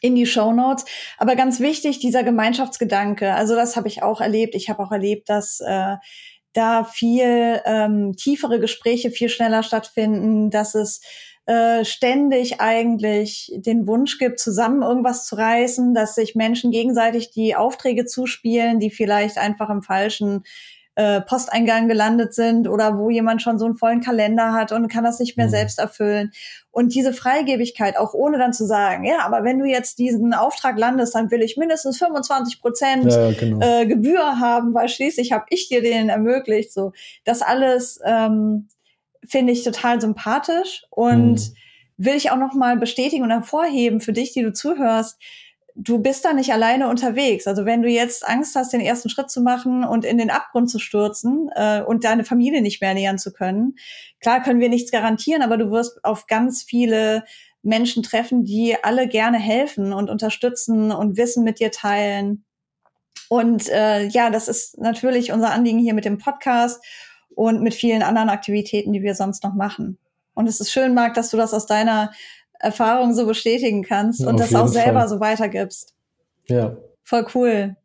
in 0.00 0.14
die 0.14 0.26
Show 0.26 0.52
Notes. 0.52 0.84
Aber 1.18 1.36
ganz 1.36 1.60
wichtig, 1.60 1.98
dieser 1.98 2.22
Gemeinschaftsgedanke. 2.22 3.34
Also 3.34 3.54
das 3.54 3.76
habe 3.76 3.88
ich 3.88 4.02
auch 4.02 4.20
erlebt. 4.20 4.54
Ich 4.54 4.68
habe 4.68 4.82
auch 4.82 4.92
erlebt, 4.92 5.28
dass 5.28 5.60
äh, 5.60 5.96
da 6.52 6.84
viel 6.84 7.60
ähm, 7.64 8.14
tiefere 8.16 8.58
Gespräche 8.60 9.10
viel 9.10 9.28
schneller 9.28 9.62
stattfinden, 9.62 10.50
dass 10.50 10.74
es 10.74 11.00
äh, 11.46 11.84
ständig 11.84 12.60
eigentlich 12.60 13.52
den 13.54 13.86
Wunsch 13.86 14.18
gibt, 14.18 14.40
zusammen 14.40 14.82
irgendwas 14.82 15.26
zu 15.26 15.36
reißen, 15.36 15.94
dass 15.94 16.16
sich 16.16 16.34
Menschen 16.34 16.72
gegenseitig 16.72 17.30
die 17.30 17.54
Aufträge 17.54 18.04
zuspielen, 18.04 18.80
die 18.80 18.90
vielleicht 18.90 19.38
einfach 19.38 19.70
im 19.70 19.82
falschen 19.82 20.42
äh, 20.96 21.20
Posteingang 21.20 21.88
gelandet 21.88 22.34
sind 22.34 22.68
oder 22.68 22.98
wo 22.98 23.10
jemand 23.10 23.42
schon 23.42 23.58
so 23.58 23.66
einen 23.66 23.74
vollen 23.74 24.00
Kalender 24.00 24.54
hat 24.54 24.72
und 24.72 24.88
kann 24.88 25.04
das 25.04 25.20
nicht 25.20 25.36
mehr 25.36 25.46
mhm. 25.46 25.50
selbst 25.50 25.78
erfüllen. 25.78 26.32
Und 26.70 26.94
diese 26.94 27.12
Freigebigkeit, 27.12 27.98
auch 27.98 28.14
ohne 28.14 28.38
dann 28.38 28.54
zu 28.54 28.66
sagen, 28.66 29.04
ja, 29.04 29.18
aber 29.20 29.44
wenn 29.44 29.58
du 29.58 29.66
jetzt 29.66 29.98
diesen 29.98 30.32
Auftrag 30.32 30.78
landest, 30.78 31.14
dann 31.14 31.30
will 31.30 31.42
ich 31.42 31.58
mindestens 31.58 31.98
25 31.98 32.60
Prozent 32.60 33.12
ja, 33.12 33.30
genau. 33.32 33.60
äh, 33.60 33.86
Gebühr 33.86 34.40
haben, 34.40 34.72
weil 34.72 34.88
schließlich 34.88 35.32
habe 35.32 35.44
ich 35.50 35.68
dir 35.68 35.82
den 35.82 36.08
ermöglicht. 36.08 36.72
So, 36.72 36.92
das 37.24 37.42
alles 37.42 38.00
ähm, 38.04 38.68
finde 39.22 39.52
ich 39.52 39.64
total 39.64 40.00
sympathisch 40.00 40.86
und 40.88 41.34
mhm. 41.34 41.54
will 41.98 42.14
ich 42.14 42.30
auch 42.30 42.38
noch 42.38 42.54
mal 42.54 42.78
bestätigen 42.78 43.22
und 43.22 43.30
hervorheben 43.30 44.00
für 44.00 44.14
dich, 44.14 44.32
die 44.32 44.42
du 44.42 44.52
zuhörst. 44.52 45.18
Du 45.76 45.98
bist 45.98 46.24
da 46.24 46.32
nicht 46.32 46.52
alleine 46.52 46.88
unterwegs. 46.88 47.46
Also 47.46 47.66
wenn 47.66 47.82
du 47.82 47.88
jetzt 47.88 48.26
Angst 48.26 48.56
hast, 48.56 48.72
den 48.72 48.80
ersten 48.80 49.10
Schritt 49.10 49.30
zu 49.30 49.42
machen 49.42 49.84
und 49.84 50.04
in 50.04 50.18
den 50.18 50.30
Abgrund 50.30 50.70
zu 50.70 50.78
stürzen 50.78 51.50
äh, 51.54 51.82
und 51.82 52.04
deine 52.04 52.24
Familie 52.24 52.62
nicht 52.62 52.80
mehr 52.80 52.90
ernähren 52.90 53.18
zu 53.18 53.32
können, 53.32 53.76
klar 54.20 54.42
können 54.42 54.60
wir 54.60 54.70
nichts 54.70 54.90
garantieren, 54.90 55.42
aber 55.42 55.58
du 55.58 55.70
wirst 55.70 56.02
auf 56.04 56.26
ganz 56.26 56.62
viele 56.62 57.24
Menschen 57.62 58.02
treffen, 58.02 58.44
die 58.44 58.76
alle 58.82 59.06
gerne 59.06 59.38
helfen 59.38 59.92
und 59.92 60.08
unterstützen 60.08 60.92
und 60.92 61.16
Wissen 61.16 61.44
mit 61.44 61.60
dir 61.60 61.70
teilen. 61.70 62.44
Und 63.28 63.68
äh, 63.68 64.06
ja, 64.06 64.30
das 64.30 64.48
ist 64.48 64.78
natürlich 64.78 65.32
unser 65.32 65.50
Anliegen 65.50 65.78
hier 65.78 65.94
mit 65.94 66.04
dem 66.04 66.18
Podcast 66.18 66.82
und 67.34 67.62
mit 67.62 67.74
vielen 67.74 68.02
anderen 68.02 68.30
Aktivitäten, 68.30 68.92
die 68.92 69.02
wir 69.02 69.14
sonst 69.14 69.44
noch 69.44 69.54
machen. 69.54 69.98
Und 70.34 70.48
es 70.48 70.60
ist 70.60 70.70
schön, 70.70 70.94
Marc, 70.94 71.14
dass 71.14 71.30
du 71.30 71.36
das 71.36 71.52
aus 71.52 71.66
deiner 71.66 72.12
Erfahrung 72.66 73.14
so 73.14 73.26
bestätigen 73.26 73.82
kannst 73.82 74.26
und 74.26 74.38
das 74.38 74.54
auch 74.54 74.68
selber 74.68 75.00
Fall. 75.00 75.08
so 75.08 75.20
weitergibst. 75.20 75.94
Ja. 76.48 76.76
Voll 77.04 77.26
cool. 77.34 77.76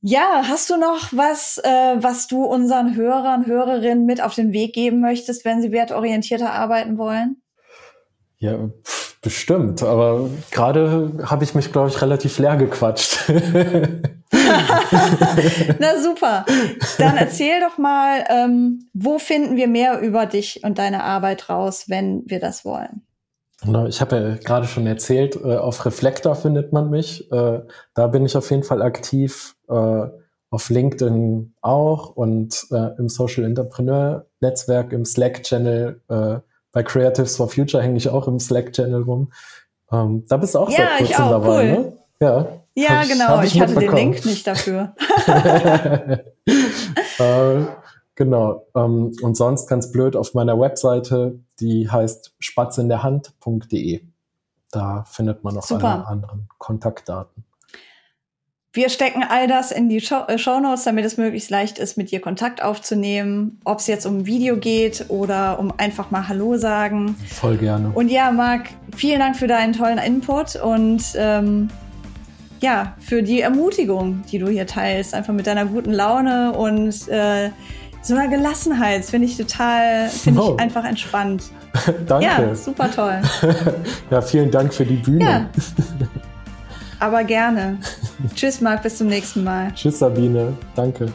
Ja, 0.00 0.44
hast 0.46 0.70
du 0.70 0.76
noch 0.76 1.12
was, 1.12 1.58
äh, 1.58 1.96
was 1.96 2.28
du 2.28 2.44
unseren 2.44 2.94
Hörern, 2.94 3.46
Hörerinnen 3.46 4.06
mit 4.06 4.22
auf 4.22 4.34
den 4.34 4.52
Weg 4.52 4.72
geben 4.72 5.00
möchtest, 5.00 5.44
wenn 5.44 5.60
sie 5.60 5.72
wertorientierter 5.72 6.52
arbeiten 6.52 6.96
wollen? 6.96 7.42
Ja, 8.38 8.70
bestimmt. 9.22 9.82
Aber 9.82 10.30
gerade 10.50 11.24
habe 11.24 11.42
ich 11.42 11.54
mich, 11.54 11.72
glaube 11.72 11.88
ich, 11.88 12.00
relativ 12.02 12.38
leer 12.38 12.56
gequatscht. 12.56 13.24
Na 15.78 15.98
super. 16.00 16.44
Dann 16.98 17.16
erzähl 17.16 17.60
doch 17.60 17.78
mal, 17.78 18.24
ähm, 18.28 18.88
wo 18.92 19.18
finden 19.18 19.56
wir 19.56 19.68
mehr 19.68 20.00
über 20.00 20.26
dich 20.26 20.62
und 20.62 20.78
deine 20.78 21.02
Arbeit 21.04 21.48
raus, 21.48 21.86
wenn 21.88 22.22
wir 22.26 22.38
das 22.38 22.64
wollen? 22.64 23.05
Ich 23.88 24.00
habe 24.00 24.16
ja 24.16 24.34
gerade 24.36 24.66
schon 24.66 24.86
erzählt, 24.86 25.36
äh, 25.36 25.56
auf 25.56 25.86
Reflektor 25.86 26.34
findet 26.34 26.72
man 26.72 26.90
mich. 26.90 27.30
Äh, 27.32 27.62
da 27.94 28.06
bin 28.06 28.26
ich 28.26 28.36
auf 28.36 28.50
jeden 28.50 28.62
Fall 28.62 28.82
aktiv. 28.82 29.56
Äh, 29.68 30.06
auf 30.48 30.70
LinkedIn 30.70 31.54
auch 31.60 32.10
und 32.10 32.66
im 32.70 33.08
Social 33.08 33.44
Entrepreneur 33.44 34.26
Netzwerk, 34.40 34.92
im 34.92 35.04
Slack-Channel. 35.04 36.00
bei 36.06 36.82
Creatives 36.84 37.36
for 37.36 37.48
Future 37.48 37.82
hänge 37.82 37.96
ich 37.96 38.08
auch 38.08 38.28
im 38.28 38.38
Slack-Channel 38.38 39.02
rum. 39.02 39.32
Ähm, 39.92 40.24
da 40.28 40.36
bist 40.36 40.54
du 40.54 40.60
auch 40.60 40.70
ja, 40.70 40.76
seit 40.76 40.98
kurzem 40.98 41.24
auch, 41.24 41.30
dabei, 41.30 41.76
cool. 41.76 41.82
ne? 41.82 41.92
Ja. 42.20 42.46
Ja, 42.74 43.02
ich, 43.02 43.08
genau. 43.08 43.42
Ich, 43.42 43.54
ich 43.54 43.60
hatte 43.60 43.74
den 43.74 43.92
Link 43.92 44.24
nicht 44.24 44.46
dafür. 44.46 44.94
äh, 47.18 47.64
genau. 48.14 48.66
Ähm, 48.74 49.12
und 49.22 49.36
sonst 49.36 49.66
ganz 49.66 49.90
blöd 49.90 50.14
auf 50.14 50.34
meiner 50.34 50.58
Webseite, 50.60 51.40
die 51.60 51.90
heißt 51.90 52.34
spatzinderhand.de. 52.38 54.02
Da 54.70 55.04
findet 55.04 55.44
man 55.44 55.54
noch 55.54 55.62
Super. 55.62 55.94
alle 55.94 56.06
anderen 56.06 56.48
Kontaktdaten. 56.58 57.44
Wir 58.76 58.90
stecken 58.90 59.24
all 59.26 59.48
das 59.48 59.72
in 59.72 59.88
die 59.88 60.02
Show, 60.02 60.24
äh, 60.28 60.36
Show 60.36 60.60
Notes, 60.60 60.84
damit 60.84 61.06
es 61.06 61.16
möglichst 61.16 61.48
leicht 61.48 61.78
ist, 61.78 61.96
mit 61.96 62.10
dir 62.10 62.20
Kontakt 62.20 62.62
aufzunehmen. 62.62 63.58
Ob 63.64 63.78
es 63.78 63.86
jetzt 63.86 64.04
um 64.04 64.26
Video 64.26 64.58
geht 64.58 65.06
oder 65.08 65.58
um 65.58 65.72
einfach 65.78 66.10
mal 66.10 66.28
Hallo 66.28 66.58
sagen. 66.58 67.16
Voll 67.26 67.56
gerne. 67.56 67.90
Und 67.94 68.10
ja, 68.10 68.30
Marc, 68.30 68.68
vielen 68.94 69.20
Dank 69.20 69.36
für 69.36 69.46
deinen 69.46 69.72
tollen 69.72 69.96
Input 69.96 70.56
und 70.56 71.02
ähm, 71.16 71.70
ja, 72.60 72.94
für 72.98 73.22
die 73.22 73.40
Ermutigung, 73.40 74.22
die 74.30 74.38
du 74.38 74.48
hier 74.48 74.66
teilst, 74.66 75.14
einfach 75.14 75.32
mit 75.32 75.46
deiner 75.46 75.64
guten 75.64 75.92
Laune 75.92 76.52
und 76.52 77.08
äh, 77.08 77.50
so 78.02 78.14
einer 78.14 78.28
Gelassenheit. 78.28 79.00
Das 79.00 79.10
finde 79.10 79.26
ich 79.26 79.36
total, 79.36 80.08
finde 80.08 80.42
oh. 80.42 80.54
ich 80.54 80.62
einfach 80.62 80.84
entspannt. 80.84 81.44
Danke. 82.06 82.24
Ja, 82.24 82.54
super 82.54 82.90
toll. 82.90 83.20
ja, 84.10 84.20
vielen 84.22 84.50
Dank 84.50 84.72
für 84.72 84.84
die 84.84 84.96
Bühne. 84.96 85.24
Ja. 85.24 85.50
Aber 86.98 87.24
gerne. 87.24 87.78
Tschüss, 88.34 88.60
Marc, 88.60 88.82
bis 88.82 88.96
zum 88.96 89.08
nächsten 89.08 89.44
Mal. 89.44 89.72
Tschüss, 89.74 89.98
Sabine. 89.98 90.54
Danke. 90.74 91.12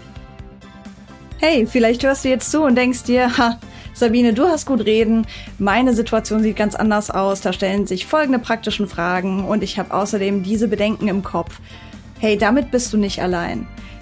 Hey, 1.39 1.65
vielleicht 1.65 2.03
hörst 2.03 2.23
du 2.23 2.29
jetzt 2.29 2.51
zu 2.51 2.61
und 2.61 2.75
denkst 2.75 3.03
dir, 3.03 3.35
ha, 3.35 3.57
Sabine, 3.93 4.33
du 4.33 4.47
hast 4.47 4.67
gut 4.67 4.85
reden. 4.85 5.25
Meine 5.57 5.93
Situation 5.93 6.43
sieht 6.43 6.55
ganz 6.55 6.75
anders 6.75 7.09
aus. 7.09 7.41
Da 7.41 7.51
stellen 7.51 7.87
sich 7.87 8.05
folgende 8.05 8.39
praktischen 8.39 8.87
Fragen 8.87 9.45
und 9.45 9.63
ich 9.63 9.79
habe 9.79 9.93
außerdem 9.93 10.43
diese 10.43 10.67
Bedenken 10.67 11.07
im 11.07 11.23
Kopf. 11.23 11.59
Hey, 12.19 12.37
damit 12.37 12.69
bist 12.69 12.93
du 12.93 12.97
nicht 12.97 13.21
allein. 13.21 13.67